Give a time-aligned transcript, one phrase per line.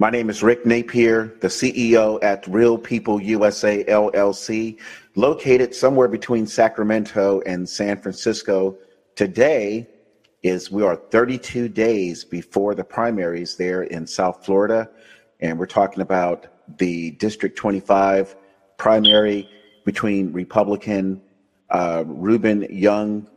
[0.00, 4.78] My name is Rick Napier, the CEO at Real People USA LLC,
[5.16, 8.78] located somewhere between Sacramento and San Francisco.
[9.16, 9.88] Today
[10.44, 14.88] is we are 32 days before the primaries there in South Florida,
[15.40, 16.46] and we're talking about
[16.78, 18.36] the District 25
[18.76, 19.50] primary
[19.84, 21.20] between Republican
[21.70, 23.28] uh, Reuben Young,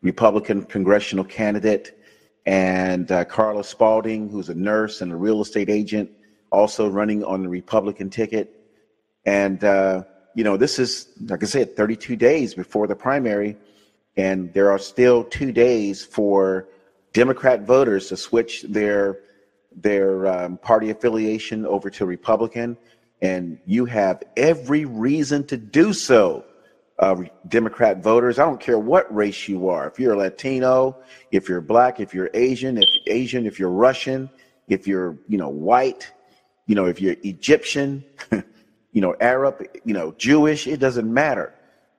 [0.00, 1.97] Republican congressional candidate,
[2.48, 6.10] and uh, Carla Spalding, who's a nurse and a real estate agent,
[6.50, 8.72] also running on the Republican ticket.
[9.26, 13.58] And, uh, you know, this is, like I said, 32 days before the primary,
[14.16, 16.68] and there are still two days for
[17.12, 19.18] Democrat voters to switch their
[19.76, 22.78] their um, party affiliation over to Republican,
[23.20, 26.44] and you have every reason to do so
[26.98, 27.16] uh,
[27.46, 28.38] Democrat voters.
[28.38, 29.86] I don't care what race you are.
[29.86, 30.96] If you're a Latino,
[31.30, 34.28] if you're black, if you're Asian, if you're Asian, if you're Russian,
[34.66, 36.12] if you're you know white,
[36.66, 38.04] you know if you're Egyptian,
[38.92, 41.54] you know Arab, you know Jewish, it doesn't matter.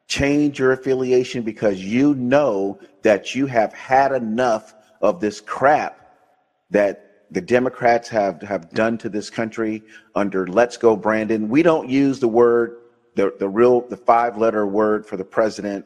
[0.07, 6.17] Change your affiliation because you know that you have had enough of this crap
[6.71, 9.83] that the Democrats have have done to this country
[10.15, 11.47] under Let's Go Brandon.
[11.47, 12.78] We don't use the word
[13.19, 15.85] the, the real the five letter word for the president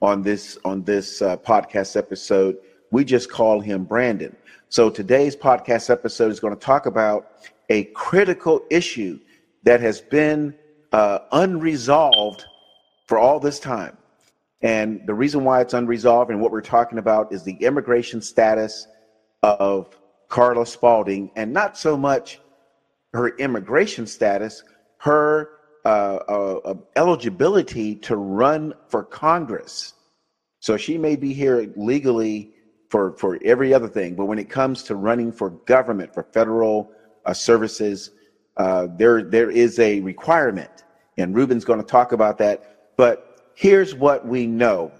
[0.00, 2.56] on this on this uh, podcast episode
[2.90, 4.34] we just call him brandon.
[4.68, 7.30] So today's podcast episode is going to talk about
[7.68, 9.20] a critical issue
[9.62, 10.54] that has been
[10.90, 12.44] uh, unresolved
[13.06, 13.96] for all this time.
[14.60, 18.88] And the reason why it's unresolved and what we're talking about is the immigration status
[19.44, 19.96] of
[20.28, 22.40] carla spalding and not so much
[23.14, 24.64] her immigration status
[24.98, 25.50] her
[25.84, 29.94] uh, uh, uh, eligibility to run for Congress.
[30.60, 32.52] So she may be here legally
[32.88, 36.92] for, for every other thing, but when it comes to running for government, for federal
[37.24, 38.10] uh, services,
[38.58, 40.84] uh, there there is a requirement,
[41.16, 42.94] and Reuben's going to talk about that.
[42.96, 44.92] But here's what we know.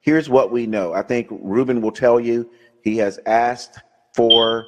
[0.00, 0.92] Here's what we know.
[0.92, 2.48] I think Reuben will tell you
[2.82, 3.80] he has asked
[4.14, 4.66] for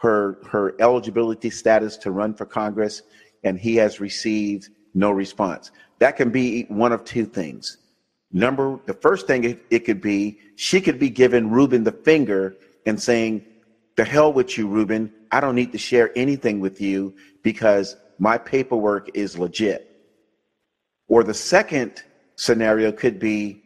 [0.00, 3.02] her her eligibility status to run for Congress,
[3.44, 5.70] and he has received no response.
[5.98, 7.78] That can be one of two things.
[8.32, 12.56] Number, the first thing it, it could be, she could be giving Reuben the finger
[12.86, 13.44] and saying,
[13.96, 15.12] the hell with you, Reuben.
[15.30, 19.90] I don't need to share anything with you because my paperwork is legit.
[21.08, 22.02] Or the second
[22.36, 23.62] scenario could be,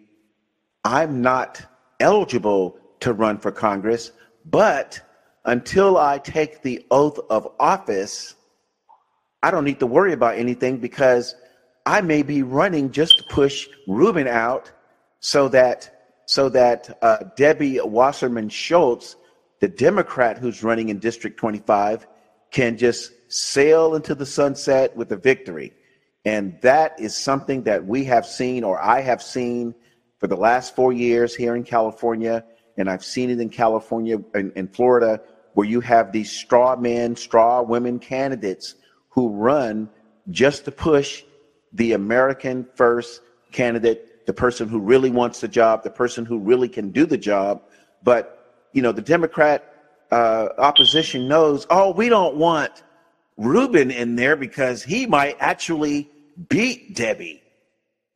[0.84, 1.62] I'm not
[2.00, 4.12] eligible to run for Congress,
[4.44, 5.00] but
[5.44, 8.34] until I take the oath of office,
[9.42, 11.34] I don't need to worry about anything because
[11.86, 14.70] I may be running just to push Reuben out
[15.20, 15.96] so that
[16.26, 19.16] so that uh, Debbie Wasserman Schultz,
[19.58, 22.06] the Democrat who's running in District 25,
[22.52, 25.72] can just sail into the sunset with a victory.
[26.24, 29.74] And that is something that we have seen, or I have seen,
[30.18, 32.44] for the last four years here in California,
[32.76, 35.20] and I've seen it in California and in Florida,
[35.54, 38.76] where you have these straw men, straw women candidates
[39.10, 39.88] who run
[40.30, 41.22] just to push
[41.72, 43.20] the American first
[43.52, 47.18] candidate, the person who really wants the job, the person who really can do the
[47.18, 47.62] job.
[48.02, 49.74] But, you know, the Democrat
[50.10, 52.82] uh, opposition knows, oh, we don't want
[53.36, 56.10] Reuben in there because he might actually
[56.48, 57.42] beat Debbie.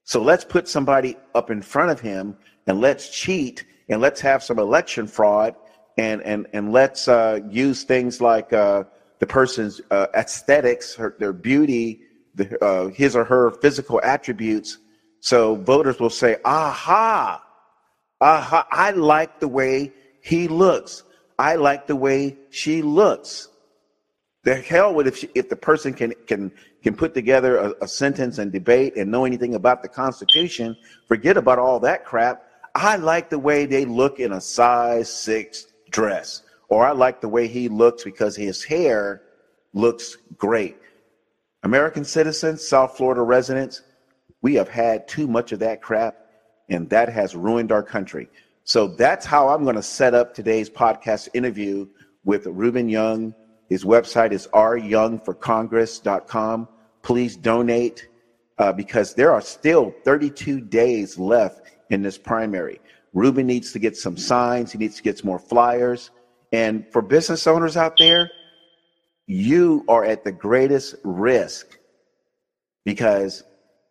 [0.05, 4.43] So let's put somebody up in front of him and let's cheat and let's have
[4.43, 5.55] some election fraud
[5.97, 8.84] and and and let's uh, use things like uh,
[9.24, 12.02] the person's uh, aesthetics, her, their beauty,
[12.34, 14.76] the, uh, his or her physical attributes.
[15.20, 17.42] So voters will say, aha,
[18.20, 21.04] aha, I like the way he looks.
[21.38, 23.48] I like the way she looks.
[24.42, 26.52] The hell with if, she, if the person can, can,
[26.82, 30.76] can put together a, a sentence and debate and know anything about the Constitution,
[31.08, 32.44] forget about all that crap.
[32.74, 37.28] I like the way they look in a size six dress or I like the
[37.28, 39.22] way he looks because his hair
[39.72, 40.76] looks great.
[41.62, 43.82] American citizens, South Florida residents,
[44.43, 46.16] we have had too much of that crap,
[46.69, 48.28] and that has ruined our country.
[48.64, 51.87] So that's how I'm going to set up today's podcast interview
[52.25, 53.34] with Reuben Young.
[53.69, 56.69] His website is ryoungforcongress.com.
[57.02, 58.08] Please donate
[58.58, 62.81] uh, because there are still 32 days left in this primary.
[63.12, 64.72] Ruben needs to get some signs.
[64.72, 66.11] He needs to get some more flyers.
[66.54, 68.30] And for business owners out there,
[69.26, 71.80] you are at the greatest risk
[72.84, 73.42] because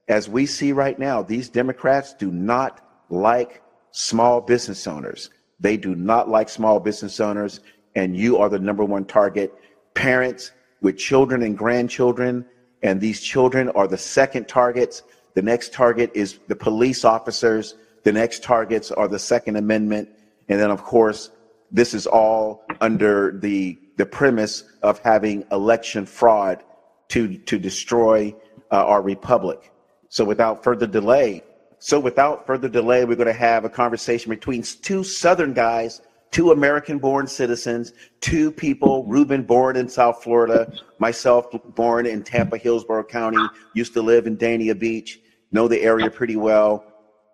[0.07, 2.79] as we see right now, these Democrats do not
[3.09, 3.61] like
[3.91, 5.29] small business owners.
[5.59, 7.59] They do not like small business owners,
[7.97, 9.53] and you are the number one target.
[9.93, 10.51] Parents,
[10.81, 12.45] with children and grandchildren,
[12.81, 15.03] and these children are the second targets.
[15.33, 17.75] The next target is the police officers.
[18.03, 20.07] The next targets are the Second Amendment.
[20.47, 21.29] And then, of course,
[21.73, 26.63] this is all under the, the premise of having election fraud
[27.09, 28.33] to, to destroy
[28.71, 29.71] uh, our republic.
[30.09, 31.43] So without further delay,
[31.79, 36.51] so without further delay, we're going to have a conversation between two Southern guys, two
[36.51, 43.03] American born citizens, two people, Ruben born in South Florida, myself born in Tampa, Hillsborough
[43.03, 43.43] County,
[43.73, 45.19] used to live in Dania Beach,
[45.51, 46.85] know the area pretty well.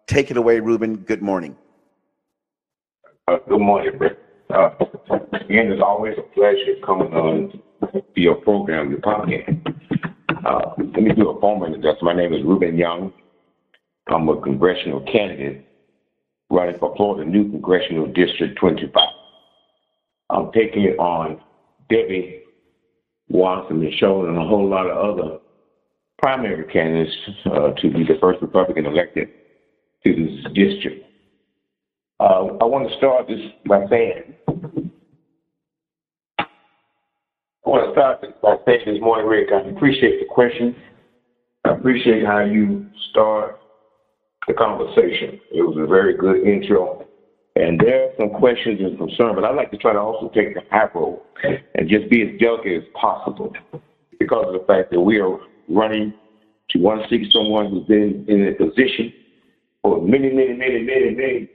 [0.07, 0.95] Take it away, Ruben.
[0.95, 1.55] Good morning.
[3.27, 4.17] Uh, good morning, Brett.
[4.51, 4.69] Uh,
[5.33, 9.61] again, it's always a pleasure coming on to your program, your podcast.
[10.43, 12.05] Uh, let me do a formal introduction.
[12.05, 13.13] My name is Ruben Young.
[14.07, 15.67] I'm a congressional candidate
[16.49, 19.03] running for Florida New Congressional District 25.
[20.31, 21.39] I'm taking it on
[21.91, 22.41] Debbie
[23.29, 25.37] Wasserman and Sheldon and a whole lot of other
[26.17, 27.15] primary candidates
[27.45, 29.29] uh, to be the first Republican elected
[30.03, 31.05] to this district.
[32.19, 34.35] Uh, I want to start this by saying,
[36.37, 36.45] I
[37.69, 40.75] want to start by saying this morning, Rick, I appreciate the question.
[41.65, 43.59] I appreciate how you start
[44.47, 45.39] the conversation.
[45.51, 47.05] It was a very good intro.
[47.55, 50.55] And there are some questions and concerns, but I'd like to try to also take
[50.55, 51.21] the high road
[51.75, 53.53] and just be as delicate as possible
[54.19, 55.37] because of the fact that we are
[55.67, 56.13] running
[56.69, 59.13] to want to seek someone who's been in a position
[59.83, 61.49] for many, many, many, many, many,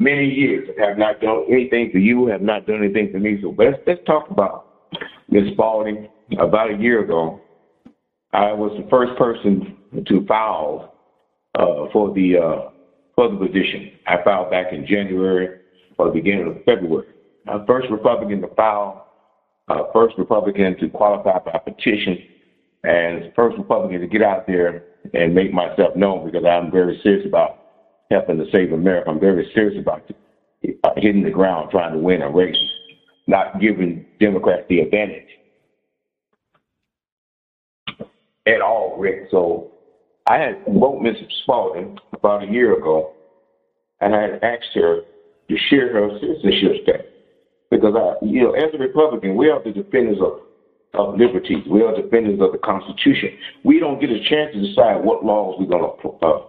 [0.00, 3.38] many years have not done anything for you, have not done anything for me.
[3.40, 4.66] So let's, let's talk about
[5.28, 5.52] Ms.
[5.52, 6.08] Spalding.
[6.38, 7.40] About a year ago,
[8.32, 9.76] I was the first person
[10.06, 10.94] to file
[11.58, 12.70] uh, for the uh,
[13.16, 13.90] for the position.
[14.06, 15.58] I filed back in January
[15.98, 17.08] or the beginning of February.
[17.48, 19.08] I'm first Republican to file,
[19.66, 22.18] uh, first Republican to qualify by petition,
[22.84, 27.26] and first Republican to get out there and make myself known because I'm very serious
[27.26, 27.59] about
[28.10, 29.10] helping to save America.
[29.10, 30.02] I'm very serious about
[30.96, 32.56] hitting the ground trying to win a race,
[33.26, 35.28] not giving Democrats the advantage
[38.46, 39.28] at all, Rick.
[39.30, 39.70] So
[40.28, 41.28] I had wrote Mrs.
[41.42, 43.12] Spalding about a year ago,
[44.00, 45.00] and I had asked her
[45.48, 47.06] to share her citizenship status
[47.70, 50.40] because I, you know, as a Republican, we are the defenders of
[50.94, 51.64] of liberties.
[51.70, 53.30] We are defenders of the Constitution.
[53.64, 56.42] We don't get a chance to decide what laws we're going to uh,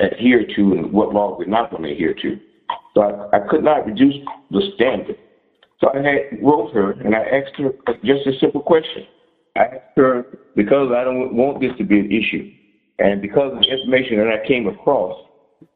[0.00, 2.38] adhere to and what laws we're not going to adhere to.
[2.94, 4.14] So I, I, could not reduce
[4.50, 5.16] the standard.
[5.80, 7.70] So I had wrote her and I asked her
[8.04, 9.06] just a simple question.
[9.56, 12.50] I asked her because I don't want this to be an issue,
[12.98, 15.16] and because of the information that I came across,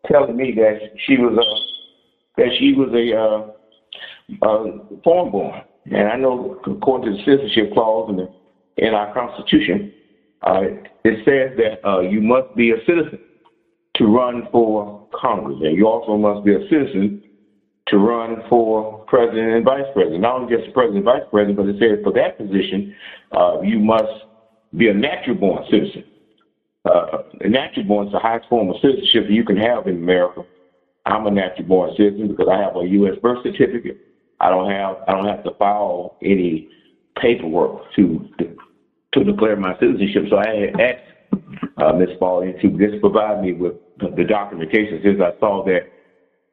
[0.07, 5.63] telling me that she was a uh, that she was a uh, uh, foreign born
[5.91, 8.29] and I know, according to the citizenship clause in, the,
[8.77, 9.93] in our Constitution,
[10.43, 10.61] uh,
[11.05, 13.19] it says that uh, you must be a citizen
[13.99, 17.23] to run for Congress, and you also must be a citizen
[17.89, 20.23] to run for president and vice president.
[20.23, 22.95] Not only just president and vice president, but it says for that position,
[23.33, 24.13] uh, you must
[24.77, 26.05] be a natural born citizen.
[26.85, 30.43] Uh, a natural born is the highest form of citizenship you can have in America.
[31.07, 33.19] I'm a natural born citizen because I have a U.S.
[33.21, 33.99] birth certificate.
[34.41, 36.69] I don't have I don't have to file any
[37.21, 38.29] paperwork to
[39.13, 40.25] to declare my citizenship.
[40.31, 41.18] So I asked
[41.79, 42.11] uh, Ms.
[42.17, 45.91] Spalding to just provide me with the documentation since I saw that,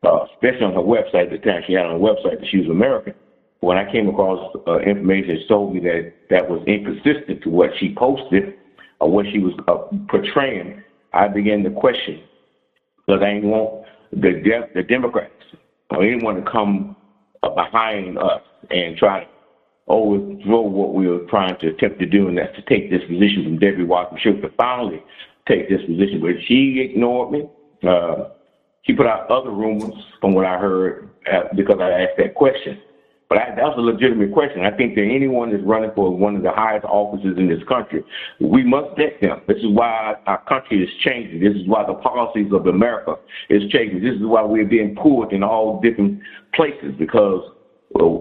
[0.07, 2.67] uh, especially on her website, the time she had on her website that she was
[2.67, 3.13] American.
[3.61, 7.71] When I came across uh, information that told me that that was inconsistent to what
[7.79, 8.55] she posted
[8.99, 12.21] or what she was uh, portraying, I began to question
[13.05, 15.31] because I didn't want the de- the Democrats
[15.91, 16.95] or anyone to come
[17.55, 19.29] behind us and try to
[19.87, 23.43] overthrow what we were trying to attempt to do, and that's to take this position
[23.43, 25.01] from Debbie Wasserman Schultz to finally
[25.47, 26.21] take this position.
[26.21, 27.49] But she ignored me.
[27.87, 28.29] Uh,
[28.83, 32.79] she put out other rumors from what I heard uh, because I asked that question.
[33.27, 34.65] But I, that was a legitimate question.
[34.65, 38.03] I think that anyone that's running for one of the highest offices in this country,
[38.39, 39.41] we must vet them.
[39.47, 41.39] This is why our country is changing.
[41.41, 43.15] This is why the policies of America
[43.49, 44.03] is changing.
[44.03, 46.21] This is why we're being pulled in all different
[46.53, 47.41] places because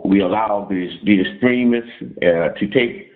[0.04, 3.11] we allow these, the extremists uh, to take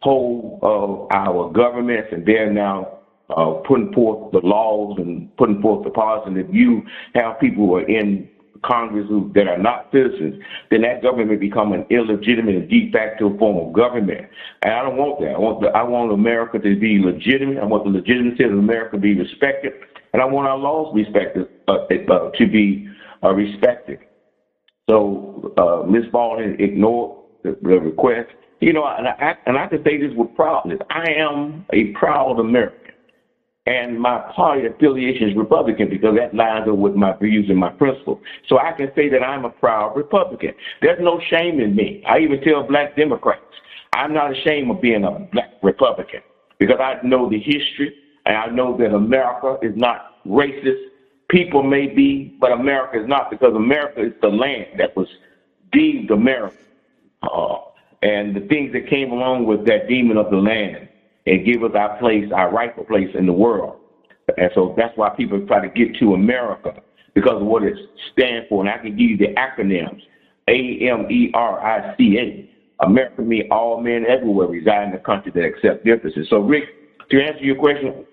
[0.00, 2.98] hold of our governments and they're now
[3.30, 6.28] uh, putting forth the laws and putting forth the policies.
[6.28, 6.82] And if you
[7.14, 8.28] have people who are in
[8.64, 13.36] Congress who, that are not citizens, then that government become an illegitimate and de facto
[13.38, 14.28] form of government.
[14.62, 15.34] And I don't want that.
[15.34, 17.58] I want the, I want America to be legitimate.
[17.58, 19.72] I want the legitimacy of America to be respected,
[20.12, 22.88] and I want our laws respected uh, uh, to be
[23.22, 23.98] uh, respected.
[24.88, 26.04] So uh, Ms.
[26.08, 28.30] Spalding ignored the, the request.
[28.60, 30.78] You know, and I, and I can say this with proudness.
[30.90, 32.78] I am a proud American.
[33.66, 37.70] And my party affiliation is Republican because that lines up with my views and my
[37.70, 38.18] principles.
[38.48, 40.52] So I can say that I'm a proud Republican.
[40.80, 42.02] There's no shame in me.
[42.08, 43.42] I even tell black Democrats,
[43.92, 46.20] I'm not ashamed of being a black Republican
[46.58, 47.94] because I know the history
[48.26, 50.86] and I know that America is not racist.
[51.32, 55.08] People may be, but America is not because America is the land that was
[55.72, 56.54] deemed America.
[57.22, 57.56] Uh,
[58.02, 60.88] and the things that came along with that demon of the land
[61.26, 63.78] and give us our place, our rightful place in the world.
[64.36, 66.82] And so that's why people try to get to America
[67.14, 67.78] because of what it
[68.12, 68.60] stands for.
[68.60, 70.02] And I can give you the acronyms
[70.48, 72.84] A M E R I C A.
[72.84, 76.26] America means all men everywhere reside in the country that accept differences.
[76.28, 76.64] So, Rick,
[77.10, 78.04] to answer your question,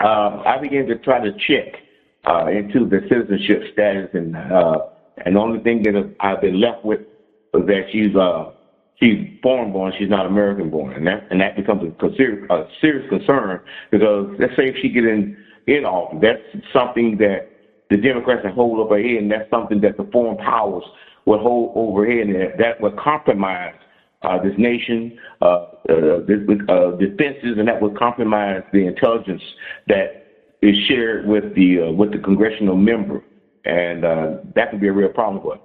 [0.00, 1.83] uh, I began to try to check
[2.26, 4.78] uh, into the citizenship status, and uh,
[5.24, 8.52] and the only thing that I've been left with is that she's uh,
[9.00, 12.64] she's foreign born, she's not American born, and that and that becomes a, serious, a
[12.80, 17.50] serious concern because let's say if she get in in office, that's something that
[17.90, 20.84] the Democrats can hold over here, and that's something that the foreign powers
[21.26, 23.74] would hold over here, and that, that would compromise
[24.22, 29.42] uh, this nation, uh, uh, this, uh, defenses, and that would compromise the intelligence
[29.86, 30.23] that
[30.64, 33.22] is shared with the uh, with the congressional member,
[33.64, 35.60] and uh, that could be a real problem for us.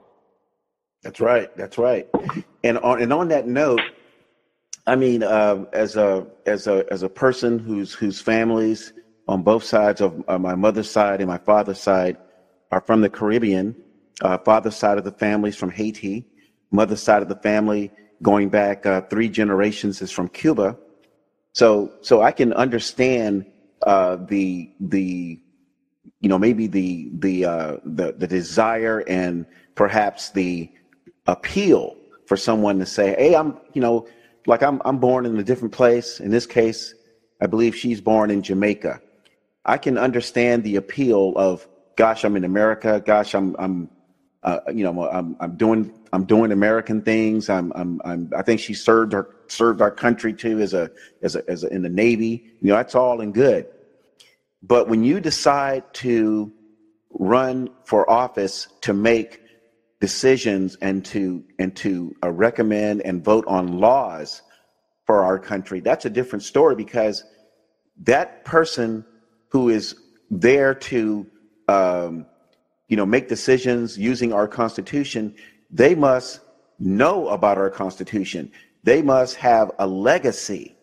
[1.03, 1.55] That's right.
[1.55, 2.07] That's right.
[2.63, 3.81] And on and on that note,
[4.85, 8.91] I mean, uh, as a as a as a person whose whose families
[9.27, 12.17] on both sides of uh, my mother's side and my father's side
[12.71, 13.75] are from the Caribbean.
[14.21, 16.25] Uh, father's side of the family is from Haiti.
[16.71, 17.89] Mother's side of the family,
[18.21, 20.77] going back uh, three generations, is from Cuba.
[21.53, 23.45] So so I can understand
[23.83, 25.39] uh, the the
[26.19, 29.45] you know maybe the the uh, the the desire and
[29.75, 30.69] perhaps the
[31.27, 31.95] appeal
[32.25, 34.07] for someone to say, "Hey, I'm, you know,
[34.45, 36.19] like I'm I'm born in a different place.
[36.19, 36.93] In this case,
[37.41, 39.01] I believe she's born in Jamaica.
[39.65, 43.01] I can understand the appeal of, gosh, I'm in America.
[43.05, 43.89] Gosh, I'm I'm
[44.43, 47.49] uh, you know, I'm I'm doing I'm doing American things.
[47.49, 51.35] I'm I'm, I'm I think she served her served our country too as a as
[51.35, 52.51] a as a, in the Navy.
[52.61, 53.67] You know, that's all and good.
[54.61, 56.51] But when you decide to
[57.11, 59.41] run for office to make
[59.99, 64.41] decisions and to and to uh, recommend and vote on laws
[65.05, 67.23] for our country that's a different story because
[68.03, 69.03] that person
[69.49, 69.95] who is
[70.29, 71.27] there to
[71.67, 72.25] um,
[72.87, 75.35] you know make decisions using our constitution
[75.69, 76.41] they must
[76.79, 78.51] know about our constitution
[78.83, 80.75] they must have a legacy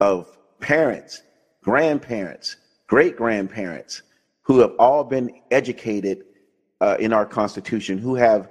[0.00, 1.22] of parents
[1.62, 4.02] grandparents great grandparents
[4.42, 6.24] who have all been educated
[6.80, 8.50] uh, in our Constitution who have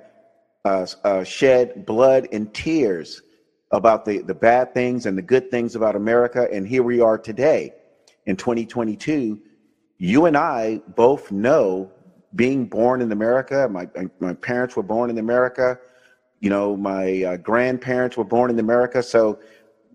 [0.66, 3.22] uh, uh, shed blood and tears
[3.72, 6.48] about the, the bad things and the good things about America.
[6.52, 7.74] And here we are today
[8.26, 9.40] in 2022.
[9.98, 11.92] You and I both know
[12.36, 13.88] being born in America, my,
[14.20, 15.80] my parents were born in America.
[16.40, 19.04] You know, my uh, grandparents were born in America.
[19.04, 19.40] So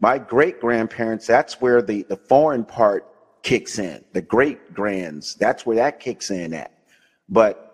[0.00, 3.06] my great grandparents, that's where the, the foreign part
[3.42, 4.04] kicks in.
[4.12, 6.72] The great grands, that's where that kicks in at.
[7.28, 7.64] But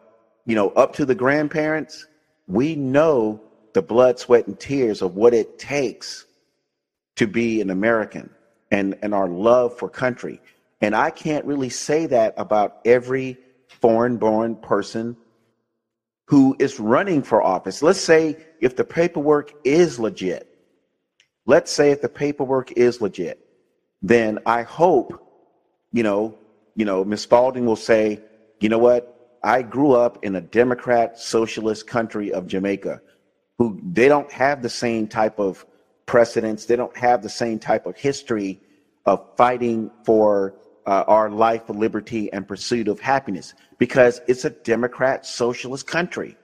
[0.47, 2.07] you know, up to the grandparents,
[2.47, 3.41] we know
[3.73, 6.27] the blood, sweat, and tears of what it takes
[7.17, 8.31] to be an American
[8.71, 10.41] and, and our love for country.
[10.81, 13.39] And I can't really say that about every
[13.85, 15.15] foreign born person
[16.29, 17.83] who is running for office.
[17.83, 20.49] Let's say if the paperwork is legit,
[21.45, 23.47] let's say if the paperwork is legit,
[24.01, 25.23] then I hope,
[25.93, 26.39] you know,
[26.75, 27.21] you know, Ms.
[27.21, 28.23] Spalding will say,
[28.59, 33.03] you know what, I grew up in a Democrat socialist country of Jamaica
[33.59, 35.67] who they don't have the same type of
[36.07, 36.65] precedents.
[36.65, 38.63] They don't have the same type of history
[39.05, 40.55] of fighting for
[40.87, 46.37] uh, our life liberty and pursuit of happiness because it's a Democrat socialist country.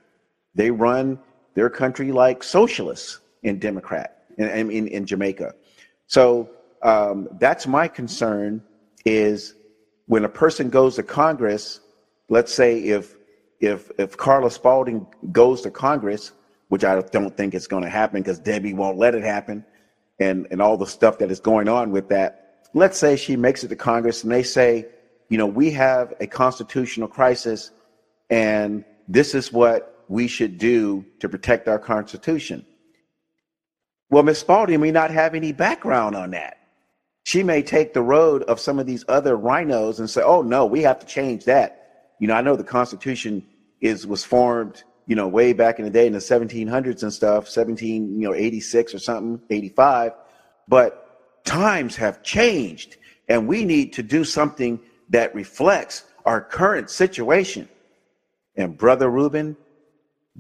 [0.54, 1.18] They run
[1.54, 5.54] their country like socialists in Democrat in, in, in Jamaica.
[6.06, 6.50] So
[6.82, 8.62] um, that's my concern
[9.04, 9.54] is
[10.06, 11.80] when a person goes to Congress
[12.30, 13.16] let's say if
[13.60, 16.32] if if Carla Spalding goes to Congress,
[16.68, 19.66] which I don't think is going to happen because Debbie won't let it happen,
[20.18, 22.39] and and all the stuff that is going on with that.
[22.74, 24.86] Let's say she makes it to Congress and they say,
[25.28, 27.70] you know, we have a constitutional crisis,
[28.30, 32.66] and this is what we should do to protect our Constitution.
[34.08, 34.38] Well, Ms.
[34.38, 36.56] Spalding may not have any background on that.
[37.22, 40.66] She may take the road of some of these other RINOs and say, oh, no,
[40.66, 41.80] we have to change that
[42.20, 43.44] you know, I know the Constitution
[43.80, 47.48] is was formed, you know, way back in the day in the 1700s and stuff,
[47.48, 50.12] 17, you know, 86 or something, 85.
[50.68, 50.99] But
[51.44, 52.96] times have changed,
[53.28, 57.68] and we need to do something that reflects our current situation.
[58.56, 59.56] And Brother Ruben,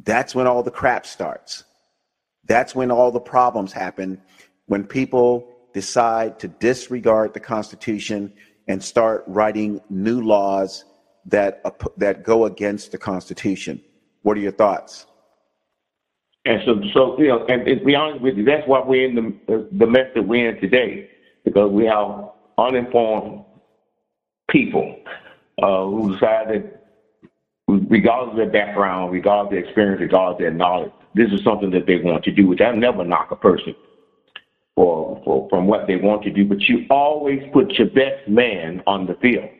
[0.04, 1.64] that's when all the crap starts.
[2.46, 4.20] That's when all the problems happen,
[4.66, 8.32] when people decide to disregard the Constitution
[8.66, 10.84] and start writing new laws
[11.26, 11.62] that,
[11.96, 13.80] that go against the Constitution.
[14.22, 15.06] What are your thoughts?
[16.46, 19.14] And so, so you know, and to be honest with you, that's why we're in
[19.46, 21.10] the the mess that we're in today,
[21.44, 23.44] because we have uninformed
[24.50, 24.96] people
[25.62, 26.78] uh, who decided,
[27.68, 31.70] regardless of their background, regardless of their experience, regardless of their knowledge, this is something
[31.72, 32.46] that they want to do.
[32.46, 33.74] Which I never knock a person
[34.74, 38.82] for, for from what they want to do, but you always put your best man
[38.86, 39.50] on the field.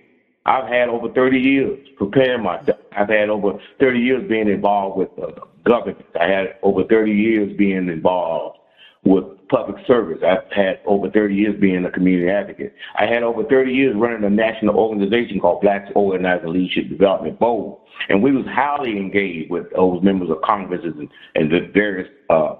[0.47, 2.79] I've had over 30 years preparing myself.
[2.97, 6.05] I've had over 30 years being involved with uh, government.
[6.21, 8.59] I had over 30 years being involved
[9.05, 10.19] with public service.
[10.25, 12.75] I've had over 30 years being a community advocate.
[12.99, 17.79] I had over 30 years running a national organization called Blacks Organizing Leadership Development Board.
[18.09, 22.57] And we was highly engaged with those members of Congress and, and the various uh,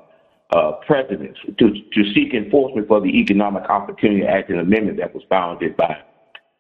[0.53, 5.23] uh, presidents to, to seek enforcement for the Economic Opportunity Act and Amendment that was
[5.29, 5.97] founded by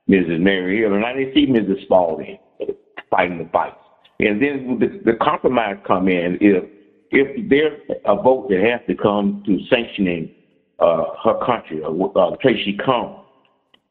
[0.08, 0.40] Mrs.
[0.40, 1.82] Mary Hill, and I didn't see Mrs.
[1.84, 2.38] Spalding
[3.10, 3.76] fighting the fights.
[4.26, 6.64] And then the, the compromise come in if
[7.12, 10.30] if there's a vote that has to come to sanctioning
[10.78, 13.16] uh, her country or uh, the place she come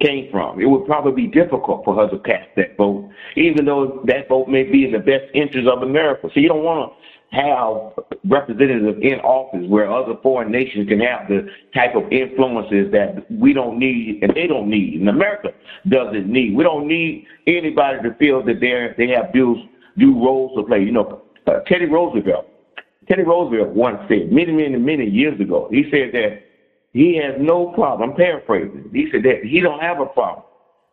[0.01, 4.01] came from, it would probably be difficult for her to cast that vote, even though
[4.05, 6.29] that vote may be in the best interest of America.
[6.33, 11.27] So you don't want to have representatives in office where other foreign nations can have
[11.27, 15.49] the type of influences that we don't need and they don't need, and America
[15.89, 16.55] doesn't need.
[16.55, 19.57] We don't need anybody to feel that they they have due
[19.97, 20.79] due roles to play.
[20.79, 22.47] You know, uh, Teddy Roosevelt.
[23.09, 25.67] Teddy Roosevelt once said many, many, many years ago.
[25.71, 26.43] He said that
[26.93, 28.11] he has no problem.
[28.11, 28.89] I'm paraphrasing.
[28.93, 30.43] He said that he don't have a problem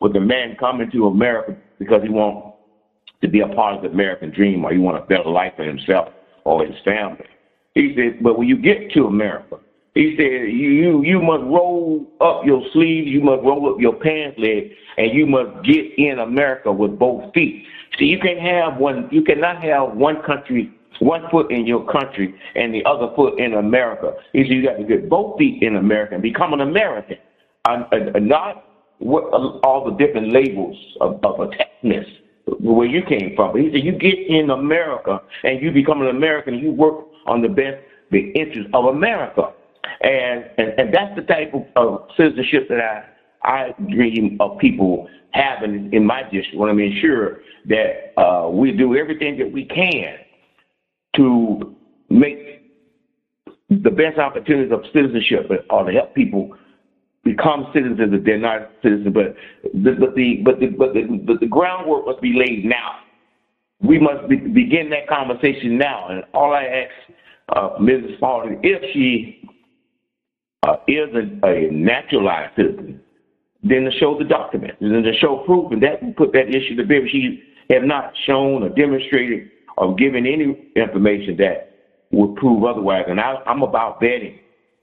[0.01, 2.57] with the man coming to America because he wants
[3.23, 5.65] to be a part of the American dream or he want a better life for
[5.65, 6.09] himself
[6.45, 7.25] or his family.
[7.75, 9.59] He said, but when you get to America,
[9.97, 14.39] he said, you, you, must roll up your sleeves, you must roll up your pants
[14.39, 17.65] leg, and you must get in America with both feet.
[17.99, 22.35] See, you can have one, you cannot have one country, one foot in your country
[22.57, 24.13] and the other foot in America.
[24.35, 27.17] He said, you got to get both feet in America and become an American,
[27.65, 28.65] and, and not
[28.99, 32.07] what, uh, all the different labels of, of attackness
[32.61, 33.57] where you came from.
[33.57, 37.41] He said, you get in America and you become an American and you work on
[37.41, 37.79] the best
[38.11, 39.53] the interest of America.
[40.01, 42.81] And, and, and that's the type of, citizenship that
[43.43, 46.55] I, I dream of people having in my district.
[46.55, 50.17] Want to ensure that uh, we do everything that we can
[51.17, 51.75] to
[52.09, 52.63] make
[53.69, 56.57] the best opportunities of citizenship or to help people
[57.25, 59.13] become citizens if they're not citizens.
[59.13, 59.35] But
[59.75, 63.01] the, but the but the but the, but the groundwork must be laid now.
[63.83, 66.09] We must be, begin that conversation now.
[66.09, 66.93] And all I ask
[67.55, 68.17] uh, Mrs.
[68.17, 69.46] Spalding, if she
[70.63, 73.01] uh, is a, a, naturalized citizen,
[73.63, 76.77] then to show the documents and then to show proof, and that put that issue
[76.77, 77.03] to bed.
[77.11, 81.73] She have not shown or demonstrated or given any information that
[82.11, 83.05] would prove otherwise.
[83.09, 84.39] And I, I'm about vetting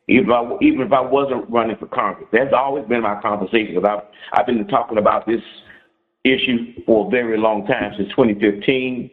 [0.07, 2.27] even if I, even if I wasn't running for Congress.
[2.31, 5.41] That's always been my conversation because I've, I've been talking about this
[6.23, 9.09] issue for a very long time, since 2015,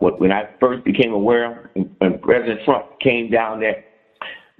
[0.00, 3.91] when I first became aware, and President Trump came down that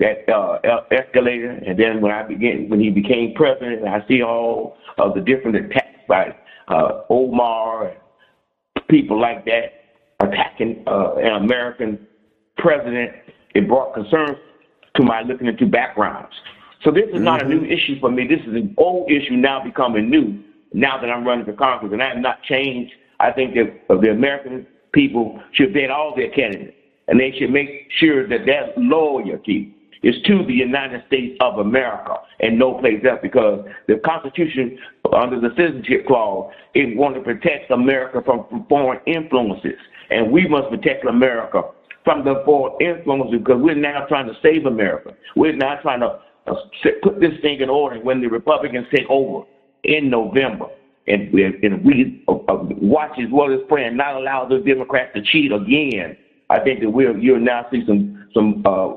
[0.02, 0.58] that uh,
[0.90, 5.20] escalator, and then when I began, when he became president, I see all of the
[5.20, 6.34] different attacks by
[6.68, 9.72] uh, Omar and people like that
[10.20, 12.06] attacking uh, an American
[12.58, 13.12] president.
[13.54, 14.38] It brought concerns
[14.96, 16.34] to my looking into backgrounds.
[16.82, 17.24] So this is mm-hmm.
[17.24, 17.72] not a new mm-hmm.
[17.72, 18.26] issue for me.
[18.26, 20.42] This is an old issue now becoming new.
[20.72, 22.92] Now that I'm running for Congress, and I have not changed.
[23.20, 26.76] I think that the American people should vet all their candidates,
[27.08, 32.16] and they should make sure that their loyalty is to the United States of America
[32.40, 34.78] and no place else because the Constitution,
[35.12, 39.78] under the Citizenship Clause, it wants to protect America from foreign influences.
[40.10, 41.62] And we must protect America
[42.04, 45.14] from the foreign influences because we're now trying to save America.
[45.36, 46.54] We're now trying to uh,
[47.02, 49.46] put this thing in order when the Republicans take over
[49.84, 50.66] in November.
[51.06, 55.12] And, and we uh, uh, watch as well as pray and not allow the Democrats
[55.14, 56.16] to cheat again.
[56.52, 58.92] I think that we'll you'll now see some some uh,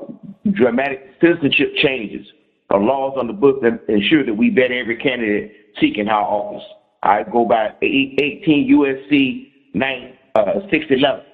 [0.52, 2.26] dramatic citizenship changes,
[2.70, 6.66] or laws on the book that ensure that we vet every candidate seeking our office.
[7.02, 11.24] I go by 18 USC 9 uh, 611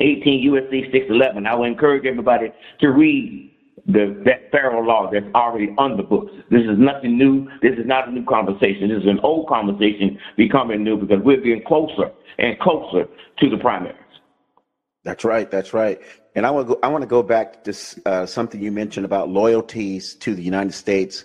[0.00, 1.46] 18 USC 611.
[1.46, 3.50] I would encourage everybody to read
[3.86, 6.30] the that federal law that's already on the books.
[6.50, 7.48] This is nothing new.
[7.62, 8.88] This is not a new conversation.
[8.88, 13.06] This is an old conversation becoming new because we're getting closer and closer
[13.38, 13.96] to the primaries.
[15.04, 15.50] That's right.
[15.50, 16.00] That's right.
[16.34, 17.74] And I want to go, I want to go back to
[18.06, 21.24] uh, something you mentioned about loyalties to the United States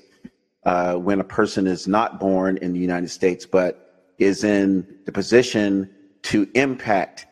[0.65, 5.11] uh, when a person is not born in the United States but is in the
[5.11, 5.89] position
[6.23, 7.25] to impact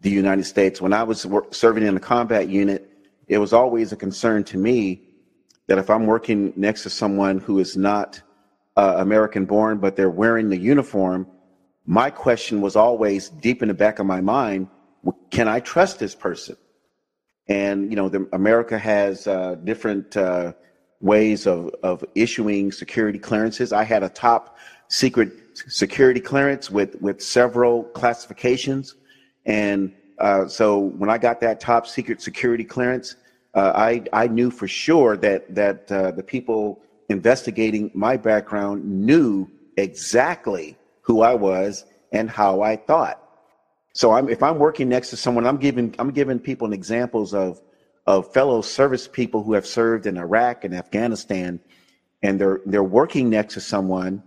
[0.00, 0.80] the United States.
[0.80, 2.90] When I was serving in a combat unit,
[3.26, 5.02] it was always a concern to me
[5.66, 8.20] that if I'm working next to someone who is not
[8.76, 11.26] uh, American born, but they're wearing the uniform,
[11.86, 14.68] my question was always deep in the back of my mind
[15.30, 16.56] can I trust this person?
[17.48, 20.52] And, you know, the, America has uh, different uh,
[21.00, 23.72] ways of, of issuing security clearances.
[23.72, 24.56] I had a top
[24.88, 28.94] secret security clearance with, with several classifications.
[29.44, 33.16] And uh, so when I got that top secret security clearance,
[33.54, 39.48] uh, I, I knew for sure that, that uh, the people investigating my background knew
[39.76, 43.23] exactly who I was and how I thought.
[43.94, 47.62] So I'm, if I'm working next to someone, I'm giving, I'm giving people examples of,
[48.06, 51.60] of fellow service people who have served in Iraq and Afghanistan,
[52.22, 54.22] and they're, they're working next to someone,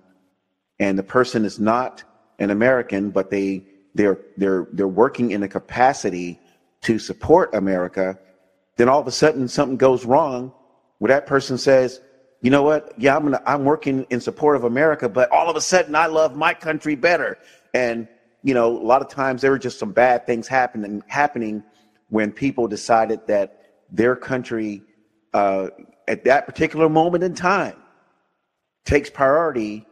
[0.80, 2.04] and the person is not
[2.40, 6.40] an American, but they, they're, they're, they're working in a capacity
[6.82, 8.18] to support America,
[8.78, 10.54] then all of a sudden something goes wrong
[11.00, 12.00] where that person says,
[12.42, 12.94] you know what?
[12.98, 16.06] Yeah, I'm gonna, I'm working in support of America, but all of a sudden I
[16.06, 17.38] love my country better.
[17.74, 18.08] And
[18.48, 21.62] you know, a lot of times there were just some bad things happening happening
[22.08, 24.82] when people decided that their country
[25.34, 25.68] uh,
[26.08, 27.76] at that particular moment in time
[28.86, 29.86] takes priority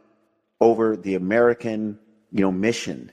[0.62, 2.00] over the American,
[2.32, 3.12] you know, mission.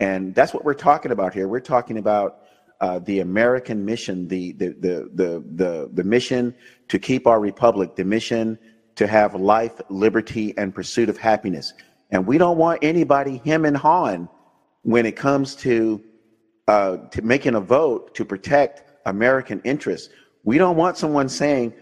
[0.00, 1.48] And that's what we're talking about here.
[1.48, 2.38] We're talking about
[2.80, 6.54] uh, the American mission, the, the, the, the, the, the mission
[6.88, 8.58] to keep our republic, the mission
[8.94, 11.74] to have life, liberty, and pursuit of happiness.
[12.10, 14.30] And we don't want anybody him and hawing
[14.82, 16.02] when it comes to,
[16.66, 20.08] uh, to making a vote to protect American interests.
[20.44, 21.74] We don't want someone saying,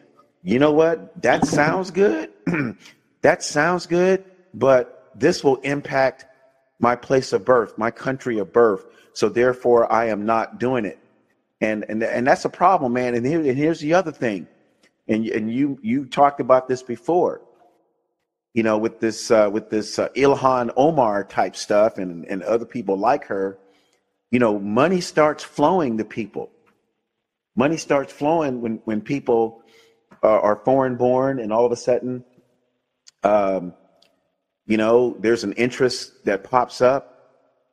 [0.42, 2.30] you know what, that sounds good.
[3.22, 6.26] that sounds good, but this will impact
[6.78, 8.85] my place of birth, my country of birth.
[9.12, 10.98] So therefore, I am not doing it.
[11.61, 13.14] And and and that's a problem, man.
[13.14, 14.46] And, here, and here's the other thing,
[15.09, 17.40] and and you you talked about this before.
[18.56, 22.64] You know, with this uh, with this uh, Ilhan Omar type stuff, and and other
[22.64, 23.58] people like her.
[24.30, 26.48] You know, money starts flowing to people.
[27.54, 29.62] Money starts flowing when when people
[30.22, 32.24] are, are foreign born, and all of a sudden,
[33.24, 33.74] um,
[34.64, 37.04] you know, there's an interest that pops up,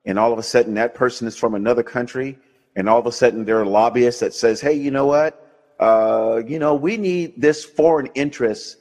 [0.03, 2.37] and all of a sudden that person is from another country,
[2.75, 5.31] and all of a sudden there are lobbyists that says, hey, you know what?
[5.79, 8.75] Uh, you know, we need this foreign interest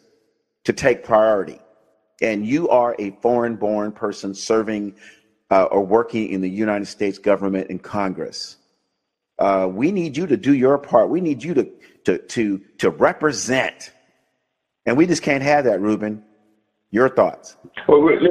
[0.64, 1.60] to take priority.
[2.22, 4.94] And you are a foreign born person serving
[5.50, 8.56] uh, or working in the United States government and Congress.
[9.38, 11.10] Uh, we need you to do your part.
[11.10, 11.68] We need you to,
[12.04, 13.92] to, to, to represent.
[14.86, 16.24] And we just can't have that, Ruben.
[16.90, 17.56] Your thoughts?
[17.88, 18.22] Well, let,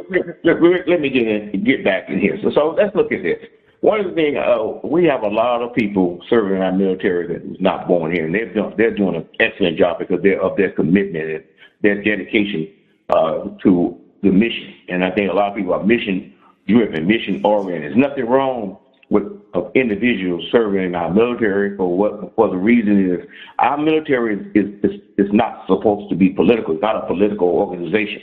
[0.44, 2.38] let, let, me get in, get back in here.
[2.44, 3.40] So, so let's look at this.
[3.82, 7.28] One of the things uh, we have a lot of people serving in our military
[7.28, 10.40] that was not born here, and they're doing, they're doing an excellent job because they're
[10.40, 11.44] of their commitment and
[11.82, 12.72] their dedication
[13.12, 14.74] uh, to the mission.
[14.90, 16.34] And I think a lot of people are mission
[16.68, 17.92] driven, mission oriented.
[17.92, 18.78] There's nothing wrong
[19.10, 23.28] with of individuals serving in our military for what for the reason is
[23.60, 26.74] our military is, is, is not supposed to be political.
[26.74, 28.22] It's not a political organization.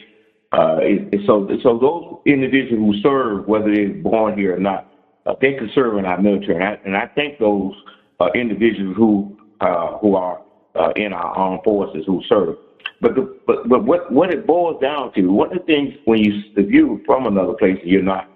[0.53, 4.91] Uh, it, so, so those individuals who serve, whether they're born here or not,
[5.27, 6.55] uh, they can serve in our military.
[6.55, 7.75] And I, and I thank those
[8.19, 10.41] uh, individuals who uh, who are
[10.75, 12.57] uh, in our armed forces who serve.
[13.01, 16.43] But the, but but what what it boils down to, of the things when you
[16.57, 18.29] if you're from another place and you're not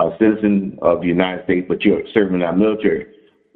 [0.00, 3.06] a citizen of the United States, but you're serving in our military,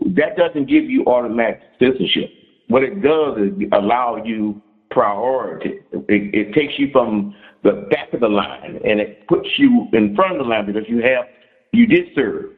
[0.00, 2.30] that doesn't give you automatic citizenship.
[2.68, 5.80] What it does is allow you priority.
[5.92, 10.14] It, it takes you from the back of the line and it puts you in
[10.14, 11.26] front of the line because you have
[11.72, 12.52] you did serve.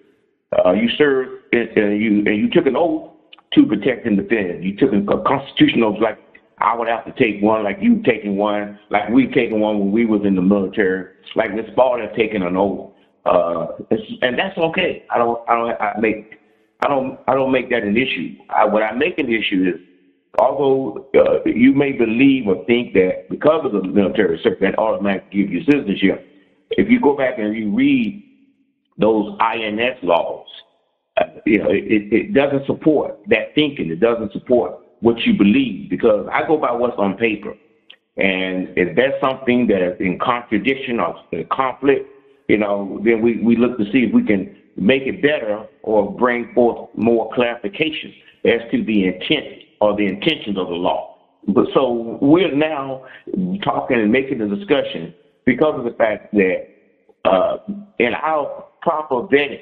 [0.65, 3.11] Uh, you served and you and you took an oath
[3.53, 4.65] to protect and defend.
[4.65, 6.19] You took a constitutional like
[6.65, 9.93] I would have to take one, like you taking one, like we taking one when
[9.93, 12.93] we was in the military, like Miss Ball taking an oath.
[13.27, 13.67] Uh,
[14.23, 15.05] and that's okay.
[15.11, 16.41] I don't I don't I make
[16.85, 18.37] I don't I don't make that an issue.
[18.49, 19.81] I, what I make an issue is
[20.39, 25.43] although uh, you may believe or think that because of the military service that automatically
[25.43, 26.27] give you citizenship,
[26.71, 28.23] if you go back and you read
[28.99, 30.47] those INS laws,
[31.19, 33.91] uh, you know, it, it doesn't support that thinking.
[33.91, 37.53] It doesn't support what you believe because I go by what's on paper.
[38.17, 41.15] And if there's something that is in contradiction or
[41.53, 42.09] conflict,
[42.49, 46.11] you know, then we, we look to see if we can make it better or
[46.17, 48.15] bring forth more clarification
[48.47, 49.45] as to the intent
[49.83, 51.19] or the intentions of the law.
[51.49, 53.05] But so we're now
[53.63, 55.13] talking and making the discussion
[55.45, 56.69] because of the fact that
[57.27, 57.59] uh,
[57.99, 59.61] in our proper vetting,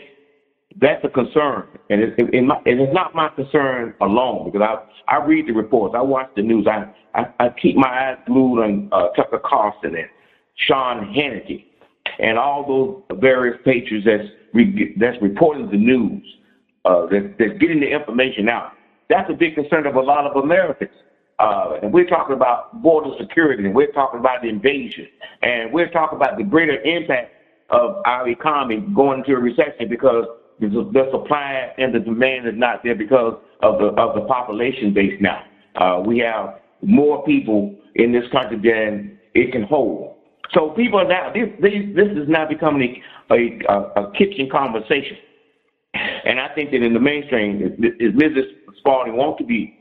[0.80, 5.24] that's a concern, and it, it, my, it's not my concern alone because I I
[5.24, 8.88] read the reports, I watch the news, I I, I keep my eyes glued on
[8.92, 10.08] uh, Tucker Carlson and
[10.54, 11.64] Sean Hannity,
[12.18, 12.66] and all
[13.08, 16.24] those various patrons that's re, that's reporting the news,
[16.84, 18.72] uh, that, that's getting the information out.
[19.08, 20.90] That's a big concern of a lot of Americans.
[21.38, 25.08] Uh, and we're talking about border security, and we're talking about the invasion,
[25.42, 27.32] and we're talking about the greater impact
[27.70, 30.24] of our economy going into a recession because
[30.68, 35.20] the supply and the demand is not there because of the of the population base
[35.20, 35.42] now.
[35.76, 40.16] Uh, we have more people in this country than it can hold.
[40.52, 45.16] So people are now this this, this is now becoming a, a, a kitchen conversation,
[45.94, 48.44] and I think that in the mainstream, if Mrs.
[48.78, 49.78] Spalding wants to be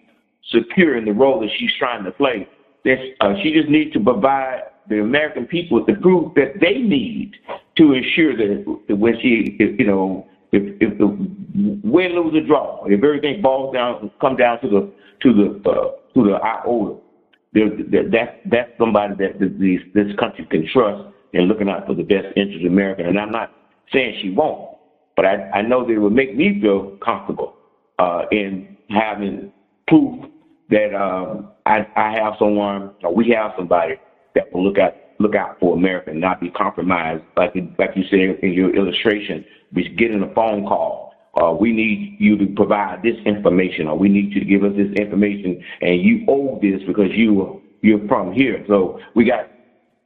[0.49, 2.47] secure in the role that she's trying to play,
[2.85, 6.79] that uh, she just needs to provide the American people with the proof that they
[6.79, 7.33] need
[7.77, 13.03] to ensure that when she, you know, if if the win, lose, or draw, if
[13.03, 14.91] everything falls down, come down to the
[15.23, 16.97] to the uh, to the iota,
[18.11, 22.27] that's that's somebody that this this country can trust in looking out for the best
[22.35, 23.03] interest of America.
[23.05, 23.51] And I'm not
[23.93, 24.77] saying she won't,
[25.15, 27.55] but I I know that it would make me feel comfortable
[27.99, 29.51] uh, in having
[29.87, 30.25] proof
[30.69, 33.95] that um, I I have someone or we have somebody
[34.35, 38.03] that will look out look out for America and not be compromised, like like you
[38.09, 41.13] said in your illustration, be getting a phone call.
[41.41, 44.73] Uh, we need you to provide this information, or we need you to give us
[44.75, 48.63] this information, and you owe this because you you're from here.
[48.67, 49.47] So we got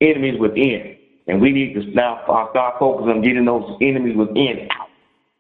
[0.02, 0.96] enemies within,
[1.28, 4.90] and we need to now start focusing on getting those enemies within out,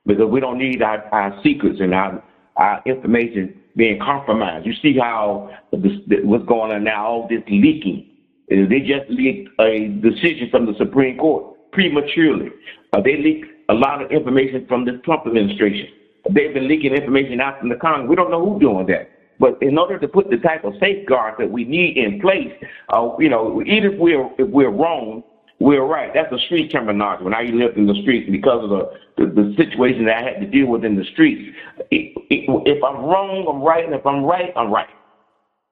[0.06, 2.24] because we don't need our, our secrets and our
[2.56, 4.66] our information being compromised.
[4.66, 5.92] You see how this,
[6.24, 8.10] what's going on now, all this leaking
[8.50, 12.50] they just leaked a decision from the Supreme Court prematurely.
[12.94, 15.88] Uh, they leaked a lot of information from the Trump administration.
[16.32, 18.10] They've been leaking information out from the Congress.
[18.10, 19.10] We don't know who's doing that.
[19.40, 22.54] But in order to put the type of safeguards that we need in place,
[22.94, 25.24] uh, you know, even if we're if we're wrong,
[25.60, 26.12] we're right.
[26.14, 27.24] That's a street terminology.
[27.24, 30.40] When I lived in the streets because of the, the, the situation that I had
[30.40, 31.56] to deal with in the streets,
[31.92, 34.88] it, it, if I'm wrong, I'm right, and if I'm right, I'm right.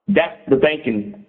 [0.10, 1.23] That's the thinking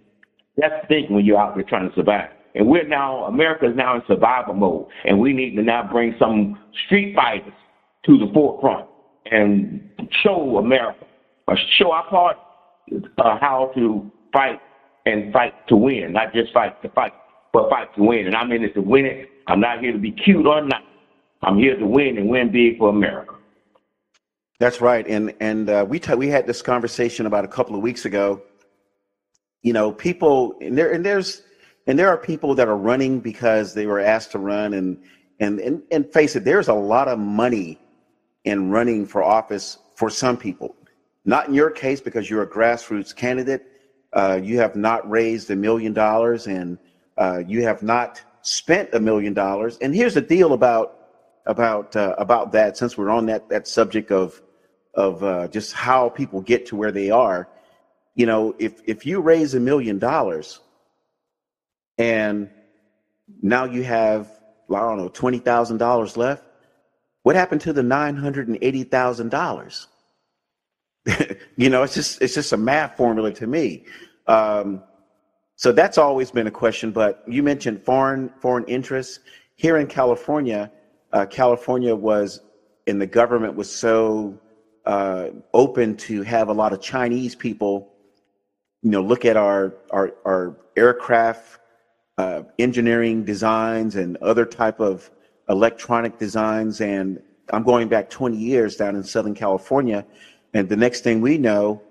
[0.56, 2.30] that's the thing when you're out there trying to survive.
[2.54, 6.14] And we're now, America is now in survival mode, and we need to now bring
[6.18, 7.52] some street fighters
[8.06, 8.86] to the forefront
[9.30, 9.90] and
[10.22, 11.04] show America,
[11.48, 12.36] or show our part
[13.18, 14.60] uh, how to fight
[15.06, 17.12] and fight to win, not just fight to fight,
[17.52, 18.26] but fight to win.
[18.26, 19.28] And I'm in it to win it.
[19.46, 20.82] I'm not here to be cute or not.
[21.42, 23.34] I'm here to win and win big for America.
[24.60, 25.06] That's right.
[25.06, 28.42] And and uh, we t- we had this conversation about a couple of weeks ago
[29.64, 31.42] you know, people and there and there's
[31.86, 35.02] and there are people that are running because they were asked to run and
[35.40, 37.80] and and, and face it, there's a lot of money
[38.44, 40.76] in running for office for some people.
[41.24, 43.66] Not in your case because you're a grassroots candidate.
[44.12, 46.78] Uh, you have not raised a million dollars and
[47.16, 49.78] uh, you have not spent a million dollars.
[49.80, 50.98] And here's the deal about
[51.46, 52.76] about uh, about that.
[52.76, 54.42] Since we're on that that subject of
[54.92, 57.48] of uh, just how people get to where they are,
[58.14, 60.60] you know, if if you raise a million dollars
[61.98, 62.48] and
[63.42, 64.30] now you have
[64.70, 66.44] I don't know twenty thousand dollars left,
[67.22, 69.88] what happened to the nine hundred and eighty thousand dollars?
[71.56, 73.84] you know, it's just it's just a math formula to me.
[74.26, 74.82] Um,
[75.56, 76.92] so that's always been a question.
[76.92, 79.20] But you mentioned foreign foreign interests
[79.56, 80.70] here in California.
[81.12, 82.40] Uh, California was,
[82.86, 84.38] and the government was so
[84.84, 87.93] uh, open to have a lot of Chinese people
[88.84, 91.58] you know, look at our our, our aircraft
[92.18, 95.10] uh, engineering designs and other type of
[95.48, 96.80] electronic designs.
[96.80, 97.20] And
[97.50, 100.06] I'm going back 20 years down in Southern California,
[100.52, 101.82] and the next thing we know,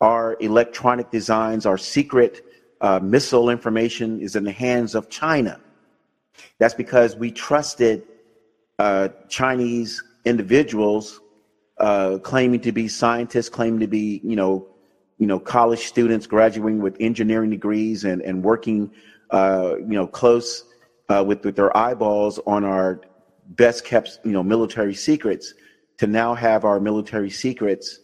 [0.00, 2.44] our electronic designs, our secret
[2.80, 5.60] uh, missile information is in the hands of China.
[6.58, 8.04] That's because we trusted
[8.78, 11.20] uh, Chinese individuals
[11.78, 14.71] uh, claiming to be scientists, claiming to be, you know,
[15.22, 18.90] you know, college students graduating with engineering degrees and, and working,
[19.30, 20.64] uh, you know, close
[21.08, 23.00] uh, with, with their eyeballs on our
[23.50, 25.54] best kept, you know, military secrets.
[25.98, 28.00] to now have our military secrets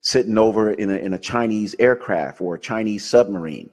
[0.00, 3.68] sitting over in a, in a Chinese aircraft or a Chinese submarine.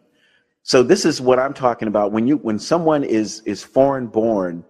[0.63, 2.11] So this is what I'm talking about.
[2.11, 4.65] When you when someone is is foreign born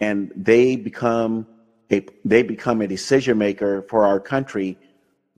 [0.00, 1.46] and they become
[1.90, 4.76] a they become a decision maker for our country,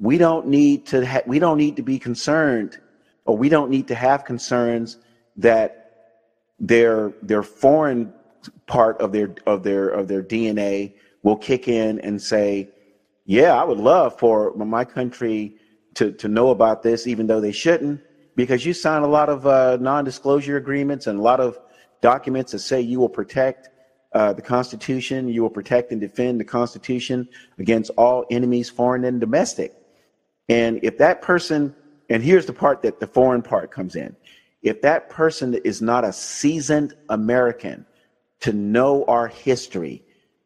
[0.00, 2.78] we don't need to ha- we don't need to be concerned
[3.26, 4.98] or we don't need to have concerns
[5.36, 5.76] that
[6.58, 8.12] their their foreign
[8.66, 12.70] part of their of their of their DNA will kick in and say,
[13.26, 15.56] "Yeah, I would love for my country
[15.94, 18.00] to to know about this, even though they shouldn't."
[18.36, 21.58] because you sign a lot of uh, non-disclosure agreements and a lot of
[22.00, 23.68] documents that say you will protect
[24.14, 29.20] uh, the Constitution, you will protect and defend the Constitution against all enemies, foreign and
[29.20, 29.74] domestic.
[30.50, 31.74] And if that person,
[32.10, 34.14] and here's the part that the foreign part comes in,
[34.62, 37.86] if that person is not a seasoned American
[38.40, 40.02] to know our history,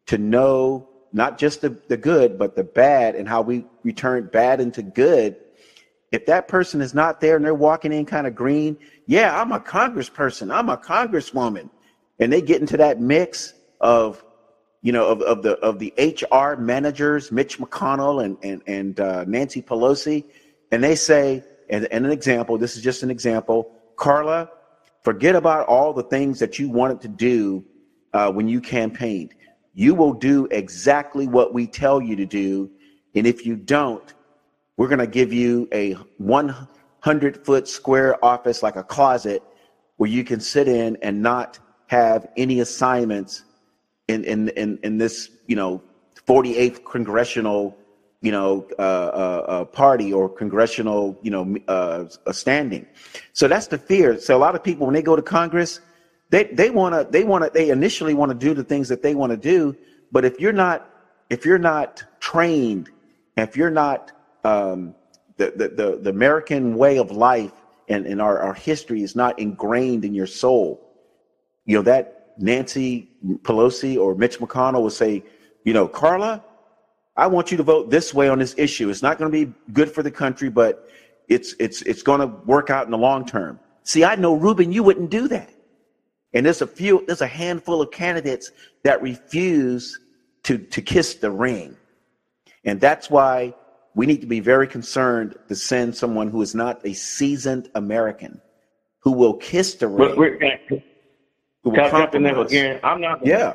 [0.07, 4.61] to know not just the, the good, but the bad and how we return bad
[4.61, 5.37] into good,
[6.13, 9.53] if that person is not there and they're walking in kind of green, yeah, I'm
[9.53, 11.71] a congressperson, I'm a congresswoman,
[12.19, 14.24] and they get into that mix of,
[14.85, 19.25] you know, of, of the of the HR managers, Mitch McConnell and and and uh,
[19.25, 20.25] Nancy Pelosi,
[20.71, 24.51] and they say, and, and an example, this is just an example, Carla,
[25.03, 27.65] forget about all the things that you wanted to do
[28.13, 29.35] uh, when you campaigned.
[29.73, 32.71] You will do exactly what we tell you to do,
[33.15, 34.13] and if you don't,
[34.77, 39.43] we're going to give you a 100 foot square office, like a closet,
[39.97, 43.45] where you can sit in and not have any assignments
[44.09, 45.83] in, in, in, in this, you know,
[46.27, 47.77] 48th congressional,
[48.21, 52.87] you know, uh, uh, uh, party or congressional, you know, uh, standing.
[53.33, 54.19] So that's the fear.
[54.19, 55.81] So a lot of people, when they go to Congress,
[56.31, 59.03] they, they want to, they want to, they initially want to do the things that
[59.03, 59.77] they want to do.
[60.11, 60.89] But if you're not,
[61.31, 62.91] if you're not trained,
[63.37, 64.13] if you're not
[64.45, 64.95] um,
[65.37, 67.53] the, the, the, the, American way of life
[67.89, 70.81] and, and our, our history is not ingrained in your soul.
[71.65, 73.11] You know, that Nancy
[73.43, 75.23] Pelosi or Mitch McConnell will say,
[75.65, 76.45] you know, Carla,
[77.17, 78.91] I want you to vote this way on this issue.
[78.91, 80.89] It's not going to be good for the country, but
[81.29, 83.61] it's, it's, it's going to work out in the long term.
[83.85, 85.51] See, I know Ruben, you wouldn't do that.
[86.33, 88.51] And there's a few, there's a handful of candidates
[88.83, 89.99] that refuse
[90.45, 91.77] to, to kiss the ring.
[92.65, 93.55] And that's why
[93.95, 98.41] we need to be very concerned to send someone who is not a seasoned American
[98.99, 100.17] who will kiss the ring.
[101.65, 102.81] But, jump in there again.
[102.83, 103.21] I'm not.
[103.21, 103.53] Gonna, yeah.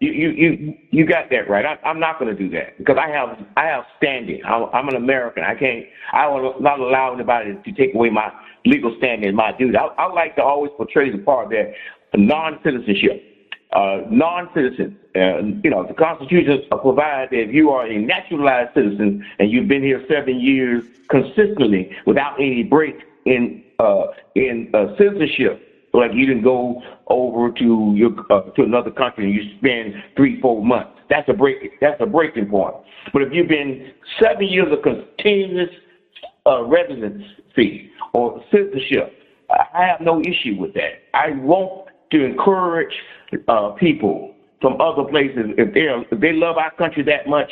[0.00, 1.64] You, you you you got that right.
[1.64, 4.42] I, am not going to do that because I have I have standing.
[4.44, 5.44] I'm, I'm an American.
[5.44, 5.86] I can't.
[6.12, 8.32] I will not allow anybody to take away my
[8.66, 9.76] legal standing, and my duty.
[9.76, 11.72] I, I like to always portray the part that
[12.14, 13.32] non-citizenship
[13.72, 14.96] uh, non-citizens.
[15.14, 19.68] Uh, you know, the Constitution provides that if you are a naturalized citizen and you've
[19.68, 22.96] been here seven years consistently without any break
[23.26, 28.90] in uh, in uh, citizenship, like you didn't go over to your uh, to another
[28.90, 30.90] country and you spend three, four months.
[31.10, 31.80] That's a break.
[31.80, 32.74] That's a breaking point.
[33.12, 35.70] But if you've been seven years of continuous
[36.46, 39.12] uh, residency or citizenship,
[39.50, 41.02] I have no issue with that.
[41.14, 42.94] I want to encourage
[43.48, 47.50] uh, people from other places, if they if they love our country that much,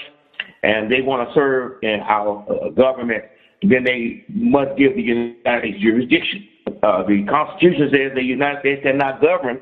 [0.63, 3.25] and they want to serve in our uh, government,
[3.63, 6.49] then they must give the United States jurisdiction.
[6.83, 9.61] Uh, the Constitution says the United States cannot govern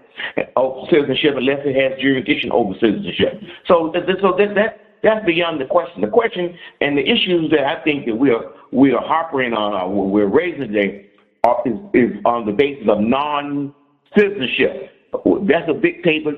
[0.57, 3.41] over citizenship unless it has jurisdiction over citizenship.
[3.67, 6.01] So, so that, that that's beyond the question.
[6.01, 9.75] The question and the issues that I think that we are we are harping on,
[9.75, 11.07] uh, we're raising today,
[11.45, 14.91] are, is, is on the basis of non-citizenship.
[15.47, 16.35] That's a big table,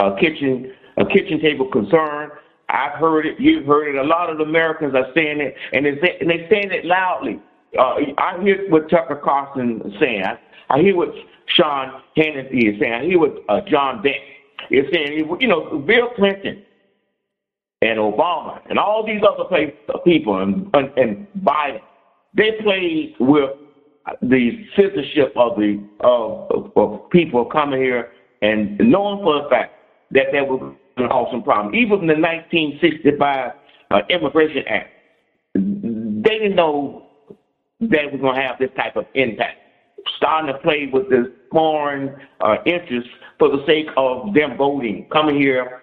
[0.00, 2.30] a kitchen, a kitchen table concern.
[2.68, 3.38] I've heard it.
[3.38, 3.98] You've heard it.
[3.98, 7.40] A lot of Americans are saying it, and they're, and they're saying it loudly.
[7.78, 10.24] Uh, I hear what Tucker Carlson is saying.
[10.70, 11.14] I, hear what
[11.46, 12.92] Sean Hannity is saying.
[12.92, 14.20] I hear what uh, John Beck
[14.70, 15.36] is saying.
[15.40, 16.62] You know, Bill Clinton
[17.80, 19.44] and Obama and all these other
[20.04, 21.80] people and, and, and Biden,
[22.34, 23.50] they played with
[24.20, 29.74] the citizenship of the of, of, people coming here and knowing for a fact
[30.10, 31.74] that there was an awesome problem.
[31.74, 33.52] Even the 1965
[33.90, 34.90] uh, Immigration Act,
[35.54, 37.01] they didn't know
[37.90, 39.58] that was going to have this type of impact.
[40.16, 45.36] Starting to play with the foreign uh, interests for the sake of them voting, coming
[45.36, 45.82] here,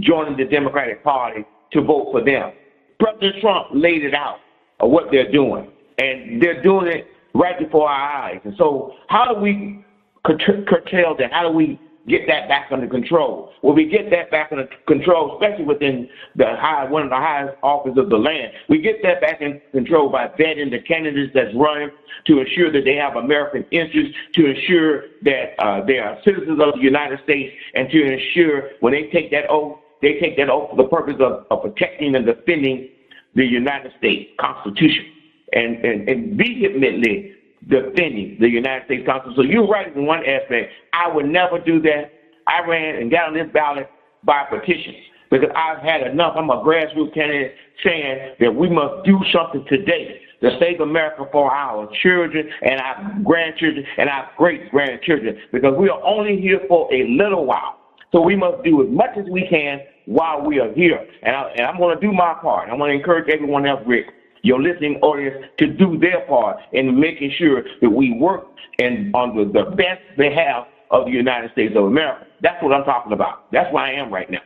[0.00, 2.52] joining the Democratic Party to vote for them.
[2.98, 4.38] President Trump laid it out
[4.80, 8.40] of what they're doing, and they're doing it right before our eyes.
[8.44, 9.84] And so, how do we
[10.24, 11.32] curtail that?
[11.32, 11.80] How do we
[12.10, 13.52] get that back under control.
[13.62, 17.56] When we get that back under control, especially within the high, one of the highest
[17.62, 21.54] offices of the land, we get that back in control by vetting the candidates that's
[21.54, 21.90] running
[22.26, 26.74] to ensure that they have American interests, to ensure that uh, they are citizens of
[26.74, 30.70] the United States, and to ensure when they take that oath, they take that oath
[30.70, 32.88] for the purpose of, of protecting and defending
[33.34, 35.06] the United States Constitution
[35.52, 37.34] and, and, and vehemently
[37.68, 39.36] defending the United States Constitution.
[39.36, 40.72] So you're right in one aspect.
[40.92, 42.12] I would never do that.
[42.46, 43.88] I ran and got on this ballot
[44.24, 44.94] by petition
[45.30, 46.34] because I've had enough.
[46.36, 47.54] I'm a grassroots candidate
[47.84, 53.18] saying that we must do something today to save America for our children and our
[53.22, 57.76] grandchildren and our great grandchildren because we are only here for a little while.
[58.12, 61.06] So we must do as much as we can while we are here.
[61.22, 62.68] And, I, and I'm going to do my part.
[62.68, 64.06] I want to encourage everyone else, Rick,
[64.42, 68.46] your listening audience, to do their part in making sure that we work
[68.78, 69.44] and on the,
[69.76, 72.26] best behalf of the United States of America.
[72.40, 73.50] That's what I'm talking about.
[73.52, 74.40] That's where I am right now.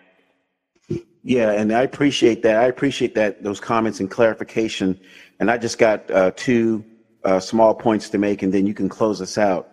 [1.23, 2.57] Yeah, and I appreciate that.
[2.57, 5.01] I appreciate that those comments and clarification.
[5.41, 6.85] And I just got uh, two
[7.25, 9.71] uh, small points to make, and then you can close us out.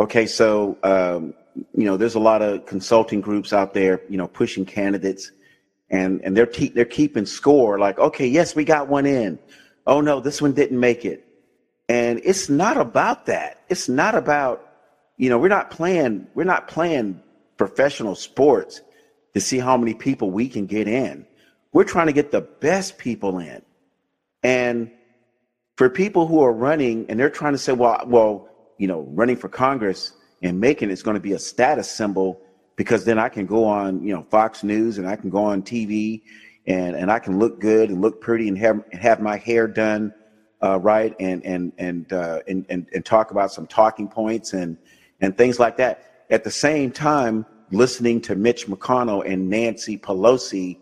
[0.00, 1.34] Okay, so um,
[1.74, 5.30] you know, there's a lot of consulting groups out there, you know, pushing candidates,
[5.92, 7.78] and and they're te- they're keeping score.
[7.78, 9.38] Like, okay, yes, we got one in.
[9.86, 11.24] Oh no, this one didn't make it.
[11.88, 13.62] And it's not about that.
[13.68, 14.66] It's not about,
[15.18, 17.22] you know, we're not playing we're not playing
[17.58, 18.80] professional sports
[19.34, 21.26] to see how many people we can get in.
[21.72, 23.62] We're trying to get the best people in.
[24.42, 24.90] And
[25.76, 29.36] for people who are running and they're trying to say, well, well, you know, running
[29.36, 30.12] for Congress
[30.42, 32.40] and making it's going to be a status symbol
[32.82, 35.62] because then I can go on, you know, Fox News and I can go on
[35.62, 36.20] TV
[36.66, 40.12] and, and I can look good and look pretty and have, have my hair done
[40.64, 44.76] uh, right and and and, uh, and and and talk about some talking points and
[45.20, 46.24] and things like that.
[46.30, 50.76] At the same time, listening to Mitch McConnell and Nancy Pelosi,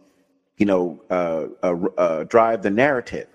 [0.57, 3.29] you know, uh, uh, uh drive the narrative,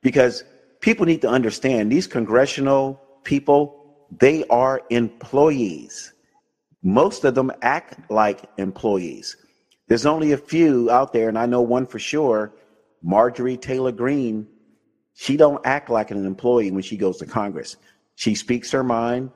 [0.00, 0.44] because
[0.80, 6.11] people need to understand these congressional people they are employees.
[6.82, 9.36] Most of them act like employees.
[9.88, 12.52] There's only a few out there, and I know one for sure,
[13.02, 14.46] Marjorie Taylor Greene.
[15.14, 17.76] She don't act like an employee when she goes to Congress.
[18.14, 19.30] She speaks her mind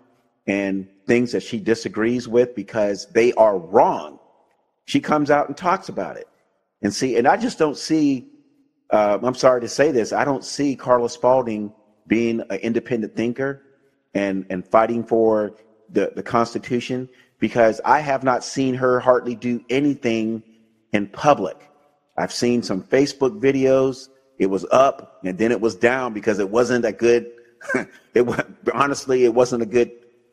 [0.47, 4.19] and things that she disagrees with because they are wrong.
[4.87, 6.29] She comes out and talks about it.
[6.83, 8.29] And see, and I just don't see,
[8.91, 11.73] uh, I'm sorry to say this, I don't see Carla Spalding
[12.07, 13.63] being an independent thinker
[14.15, 15.57] and, and fighting for
[15.91, 20.43] the, the Constitution because I have not seen her hardly do anything
[20.93, 21.57] in public.
[22.17, 24.09] I've seen some Facebook videos.
[24.39, 27.31] It was up and then it was down because it wasn't a good,
[28.15, 29.91] it honestly, it wasn't a good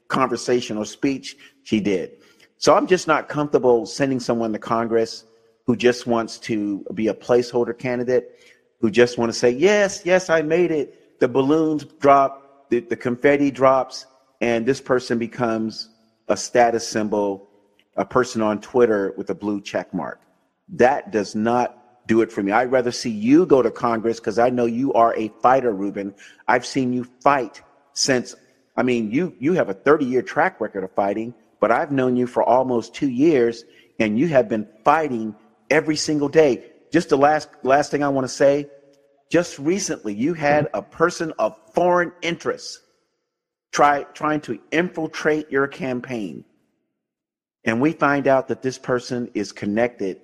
[0.08, 2.12] conversation or speech she did.
[2.58, 5.26] So I'm just not comfortable sending someone to Congress
[5.66, 8.40] who just wants to be a placeholder candidate,
[8.80, 11.20] who just want to say, yes, yes, I made it.
[11.20, 14.06] The balloons drop the, the confetti drops
[14.42, 15.90] and this person becomes
[16.28, 17.50] a status symbol,
[17.96, 20.22] a person on Twitter with a blue check mark.
[20.70, 22.52] That does not do it for me.
[22.52, 26.14] I'd rather see you go to Congress because I know you are a fighter, Ruben.
[26.48, 27.62] I've seen you fight
[27.94, 28.36] since,
[28.76, 32.16] I mean, you, you have a 30 year track record of fighting, but I've known
[32.16, 33.64] you for almost two years
[34.00, 35.36] and you have been fighting
[35.70, 36.66] every single day.
[36.92, 38.68] Just the last, last thing I want to say,
[39.30, 42.82] just recently, you had a person of foreign interest
[43.74, 46.46] try, trying to infiltrate your campaign.
[47.66, 50.22] And we find out that this person is connected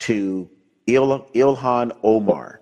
[0.00, 0.48] to
[0.86, 2.60] Il, Ilhan Omar,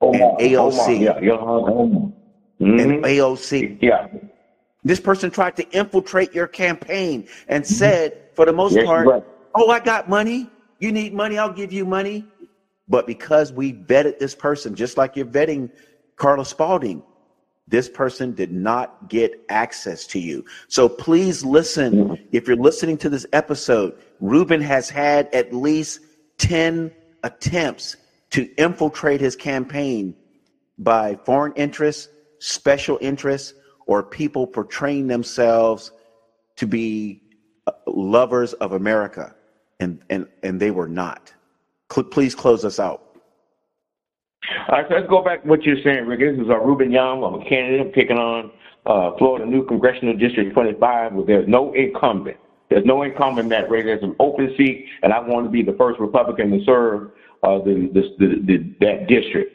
[0.00, 0.78] Omar and AOC.
[0.78, 2.12] Omar, yeah, Ilhan Omar.
[2.60, 2.78] Mm-hmm.
[2.80, 3.82] And AOC.
[3.82, 4.08] Yeah.
[4.82, 7.74] This person tried to infiltrate your campaign and mm-hmm.
[7.74, 9.24] said, for the most yes, part, right.
[9.54, 10.48] oh, I got money.
[10.78, 12.24] You need money, I'll give you money.
[12.88, 15.70] But because we vetted this person, just like you're vetting
[16.16, 17.02] Carla Spalding,
[17.68, 20.44] this person did not get access to you.
[20.68, 22.18] So please listen.
[22.30, 26.00] If you're listening to this episode, Ruben has had at least
[26.38, 26.92] 10
[27.24, 27.96] attempts
[28.30, 30.14] to infiltrate his campaign
[30.78, 32.08] by foreign interests,
[32.38, 33.54] special interests,
[33.86, 35.90] or people portraying themselves
[36.56, 37.22] to be
[37.66, 39.34] uh, lovers of America.
[39.80, 41.32] And, and, and they were not.
[41.88, 43.05] Please close us out.
[44.68, 46.20] All right, so let's go back to what you're saying, Rick.
[46.20, 47.24] This is uh, Ruben Young.
[47.24, 48.50] I'm a candidate picking on
[48.86, 52.36] uh, Florida New Congressional District 25, where there's no incumbent.
[52.70, 53.84] There's no incumbent that race.
[53.84, 57.10] There's an open seat, and I want to be the first Republican to serve
[57.42, 59.52] uh, the, the, the, that district.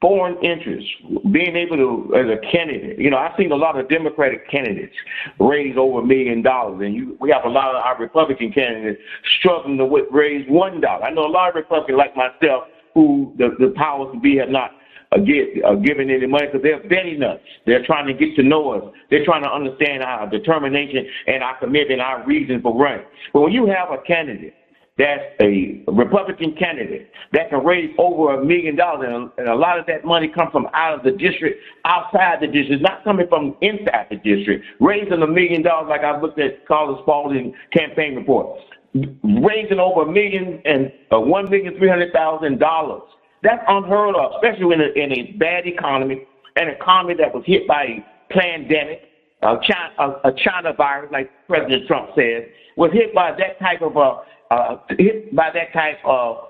[0.00, 0.90] foreign interests,
[1.30, 4.94] being able to, as a candidate, you know, I've seen a lot of Democratic candidates
[5.40, 9.00] raise over a million dollars, and you, we have a lot of our Republican candidates
[9.38, 11.04] struggling to raise one dollar.
[11.04, 12.64] I know a lot of Republicans like myself
[12.94, 14.72] who the, the powers to be have not
[15.12, 17.38] uh, get, uh, given any money because they're betting us.
[17.66, 18.94] They're trying to get to know us.
[19.10, 23.06] They're trying to understand our determination and our commitment, our reason for running.
[23.32, 24.54] But when you have a candidate
[24.98, 29.86] that's a Republican candidate that can raise over a million dollars, and a lot of
[29.86, 34.08] that money comes from out of the district, outside the district, not coming from inside
[34.10, 34.64] the district.
[34.80, 38.60] Raising a million dollars, like I looked at Carlos Spalding campaign report,
[38.94, 43.02] raising over a million and uh, one million three hundred thousand dollars.
[43.42, 46.26] That's unheard of, especially in a, in a bad economy,
[46.56, 49.02] an economy that was hit by a pandemic,
[49.42, 53.82] a China, a, a China virus, like President Trump said, was hit by that type
[53.82, 54.20] of a
[54.52, 56.48] uh, hit by that type of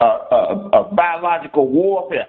[0.00, 2.26] uh, uh, uh, biological warfare.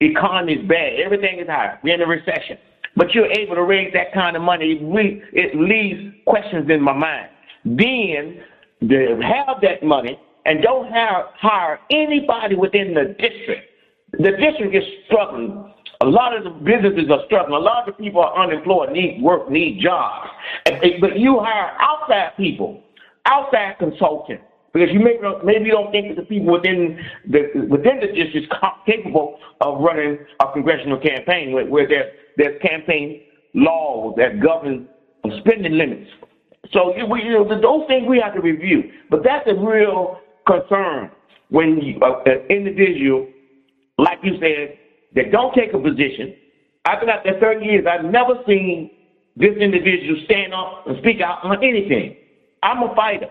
[0.00, 1.00] Economy is bad.
[1.04, 1.78] Everything is high.
[1.82, 2.58] We're in a recession.
[2.96, 4.78] But you're able to raise that kind of money.
[4.80, 7.28] It leaves questions in my mind.
[7.64, 8.40] Then
[8.88, 13.70] they have that money and don't have, hire anybody within the district.
[14.12, 15.72] The district is struggling.
[16.00, 17.54] A lot of the businesses are struggling.
[17.54, 20.28] A lot of the people are unemployed, need work, need jobs.
[21.00, 22.84] But you hire outside people
[23.26, 27.66] outside consultants, because you maybe don't, maybe you don't think that the people within the
[27.70, 33.22] within the district are capable of running a congressional campaign where, where there, there's campaign
[33.54, 34.88] laws that govern
[35.38, 36.10] spending limits.
[36.72, 38.90] So you know, those things we have to review.
[39.10, 41.10] But that's a real concern
[41.50, 43.28] when you, uh, an individual,
[43.98, 44.78] like you said,
[45.14, 46.34] that don't take a position.
[46.84, 47.86] I've been out there 30 years.
[47.86, 48.90] I've never seen
[49.36, 52.16] this individual stand up and speak out on anything.
[52.62, 53.28] I'm a fighter.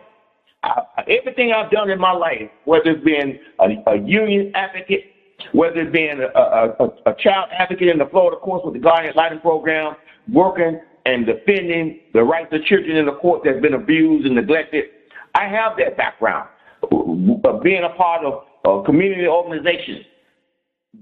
[0.64, 5.06] I, everything I've done in my life, whether it's being a, a union advocate,
[5.52, 9.10] whether it's being a, a, a, child advocate in the Florida courts with the Guardian
[9.10, 9.96] ad Litem Program,
[10.32, 14.86] working and defending the rights of children in the court that's been abused and neglected,
[15.36, 16.50] I have that background.
[17.64, 20.06] Being a part of uh, community organizations,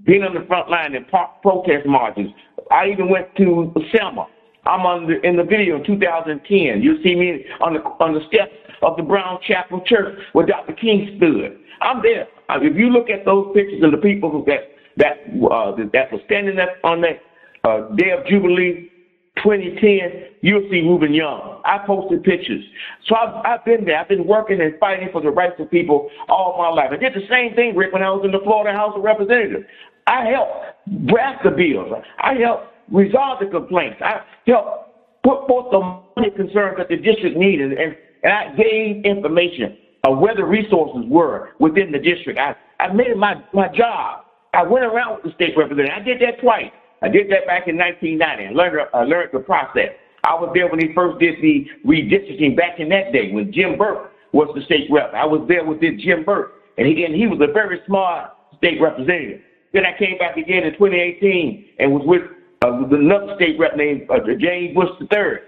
[0.04, 2.28] being on the front line in protest marches.
[2.70, 4.26] I even went to Selma
[4.64, 6.82] I'm on the, in the video in 2010.
[6.82, 10.72] You see me on the on the steps of the Brown Chapel Church where Dr.
[10.74, 11.58] King stood.
[11.80, 12.28] I'm there.
[12.50, 15.18] If you look at those pictures of the people that that
[15.50, 17.18] uh, that were standing up on that
[17.64, 18.91] uh, day of Jubilee
[19.36, 21.62] 2010, you'll see Ruben Young.
[21.64, 22.62] I posted pictures.
[23.06, 23.98] So I've, I've been there.
[23.98, 26.90] I've been working and fighting for the rights of people all my life.
[26.92, 29.64] I did the same thing, Rick, when I was in the Florida House of Representatives.
[30.06, 31.92] I helped draft the bills.
[32.20, 33.96] I helped resolve the complaints.
[34.04, 35.80] I helped put forth the
[36.16, 41.08] money concerns that the district needed, and, and I gave information of where the resources
[41.08, 42.38] were within the district.
[42.38, 44.24] I, I made it my, my job.
[44.52, 45.96] I went around with the state representative.
[45.96, 46.70] I did that twice.
[47.02, 48.46] I did that back in 1990.
[48.46, 49.90] I learned, I learned the process.
[50.24, 53.76] I was there when he first did the redistricting back in that day when Jim
[53.76, 55.12] Burke was the state rep.
[55.14, 58.30] I was there with this Jim Burke, and he, and he was a very smart
[58.56, 59.40] state representative.
[59.72, 62.22] Then I came back again in 2018 and was with
[62.64, 65.42] uh, another state rep named uh, James Bush III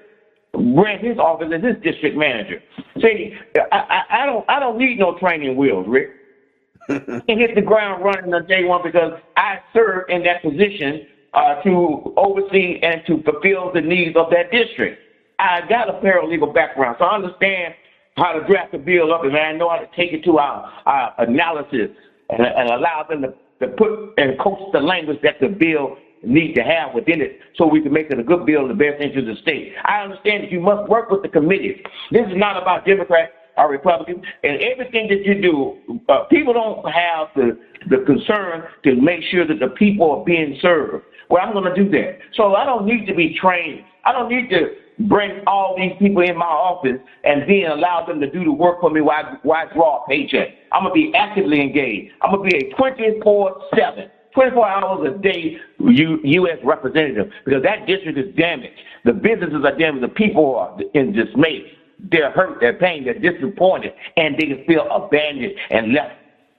[0.56, 2.62] ran his office as his district manager.
[3.00, 3.34] See,
[3.72, 6.10] I, I, I don't I don't need no training wheels, Rick.
[6.88, 11.60] and hit the ground running on day one because I served in that position uh,
[11.62, 15.00] to oversee and to fulfill the needs of that district.
[15.38, 17.74] I got a paralegal background, so I understand
[18.16, 20.72] how to draft a bill up, and I know how to take it to our,
[20.86, 21.90] our analysis
[22.30, 26.54] and, and allow them to, to put and coach the language that the bill need
[26.54, 29.02] to have within it so we can make it a good bill in the best
[29.02, 29.74] interest of the state.
[29.84, 31.78] I understand that you must work with the committees.
[32.12, 34.24] This is not about Democrats or Republicans.
[34.42, 37.58] And everything that you do, uh, people don't have the,
[37.90, 41.04] the concern to make sure that the people are being served.
[41.34, 42.20] Well, I'm going to do that.
[42.34, 43.82] So I don't need to be trained.
[44.04, 44.68] I don't need to
[45.08, 48.80] bring all these people in my office and then allow them to do the work
[48.80, 50.50] for me while I, while I draw a paycheck.
[50.70, 52.12] I'm going to be actively engaged.
[52.22, 56.58] I'm going to be a 24 7 24 hours a day U, U.S.
[56.62, 58.78] representative because that district is damaged.
[59.04, 60.04] The businesses are damaged.
[60.04, 61.64] The people are in dismay.
[61.98, 62.58] They're hurt.
[62.60, 63.06] They're pain.
[63.06, 66.14] They're disappointed, and they can feel abandoned and left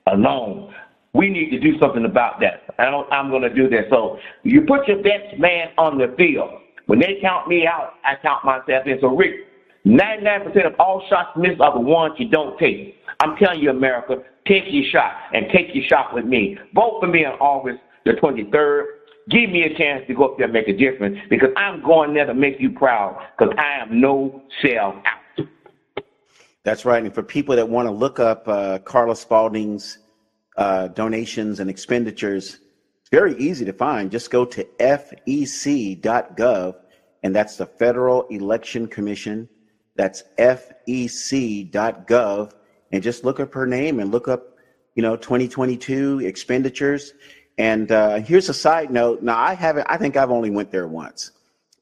[0.07, 0.73] alone.
[1.15, 2.75] We need to do something about that.
[2.77, 3.85] I am going to do that.
[3.89, 6.49] So you put your best man on the field.
[6.87, 8.97] When they count me out, I count myself in.
[8.99, 9.35] So Rick,
[9.85, 12.95] 99% of all shots missed are the ones you don't take.
[13.21, 16.57] I'm telling you, America, take your shot and take your shot with me.
[16.73, 18.83] Vote for me on August the 23rd.
[19.29, 22.13] Give me a chance to go up there and make a difference because I'm going
[22.13, 25.47] there to make you proud because I am no sell out.
[26.63, 27.01] That's right.
[27.01, 29.99] And for people that want to look up uh, Carla Spalding's
[30.57, 32.59] uh, donations and expenditures,
[33.01, 34.09] it's very easy to find.
[34.09, 36.75] Just go to fec.gov,
[37.23, 39.47] and that's the Federal Election Commission.
[39.95, 40.91] That's fec.gov,
[42.91, 44.57] and just look up her name and look up,
[44.95, 47.13] you know, 2022 expenditures.
[47.57, 49.21] And uh, here's a side note.
[49.21, 49.87] Now, I haven't.
[49.89, 51.31] I think I've only went there once,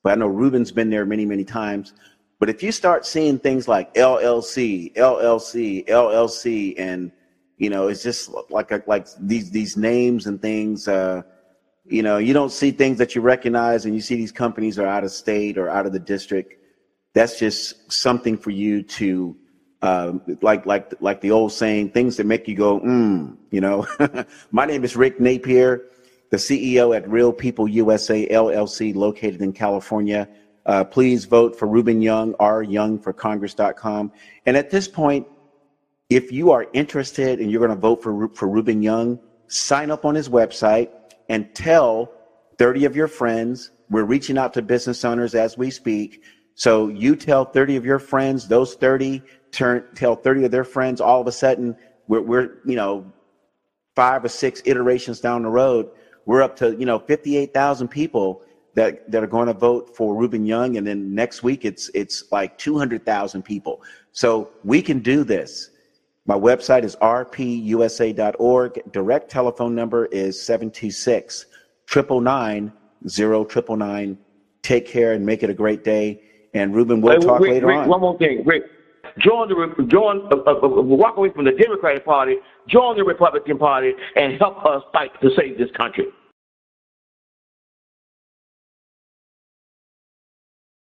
[0.04, 1.94] but I know Ruben's been there many, many times.
[2.40, 7.12] But if you start seeing things like LLC, LLC, LLC, and
[7.64, 10.86] you know, it's just like like these these names and things.
[10.86, 11.22] Uh,
[11.86, 14.86] you know, you don't see things that you recognize, and you see these companies are
[14.86, 16.56] out of state or out of the district.
[17.14, 19.38] That's just something for you to
[19.82, 23.88] uh, like like like the old saying, things that make you go, mm, you know.
[24.52, 25.86] My name is Rick Napier,
[26.32, 30.28] the CEO at Real People USA LLC, located in California.
[30.66, 34.12] Uh, please vote for Ruben Young, ryoungforcongress.com.
[34.46, 35.28] And at this point,
[36.10, 40.06] if you are interested and you're going to vote for for Ruben Young, sign up
[40.06, 40.90] on his website
[41.30, 42.12] and tell
[42.58, 43.72] 30 of your friends.
[43.90, 46.24] We're reaching out to business owners as we speak.
[46.56, 51.02] So you tell 30 of your friends, those 30 turn tell 30 of their friends,
[51.02, 51.76] all of a sudden
[52.08, 53.12] we're, we're you know,
[53.96, 55.90] five or six iterations down the road,
[56.26, 58.42] we're up to, you know, 58,000 people
[58.76, 60.78] that, that are going to vote for Ruben Young.
[60.78, 63.84] And then next week it's, it's like 200,000 people.
[64.12, 65.70] So we can do this.
[66.26, 68.92] My website is rpusa.org.
[68.94, 71.48] Direct telephone number is 726
[71.94, 74.18] 999
[74.62, 76.22] Take care and make it a great day.
[76.54, 77.90] And Ruben, we'll talk Rick, later Rick, on.
[77.90, 78.64] One more thing, Rick.
[79.20, 82.38] Join the join uh, uh, uh, walk away from the Democratic Party,
[82.70, 86.06] join the Republican Party, and help us fight to save this country.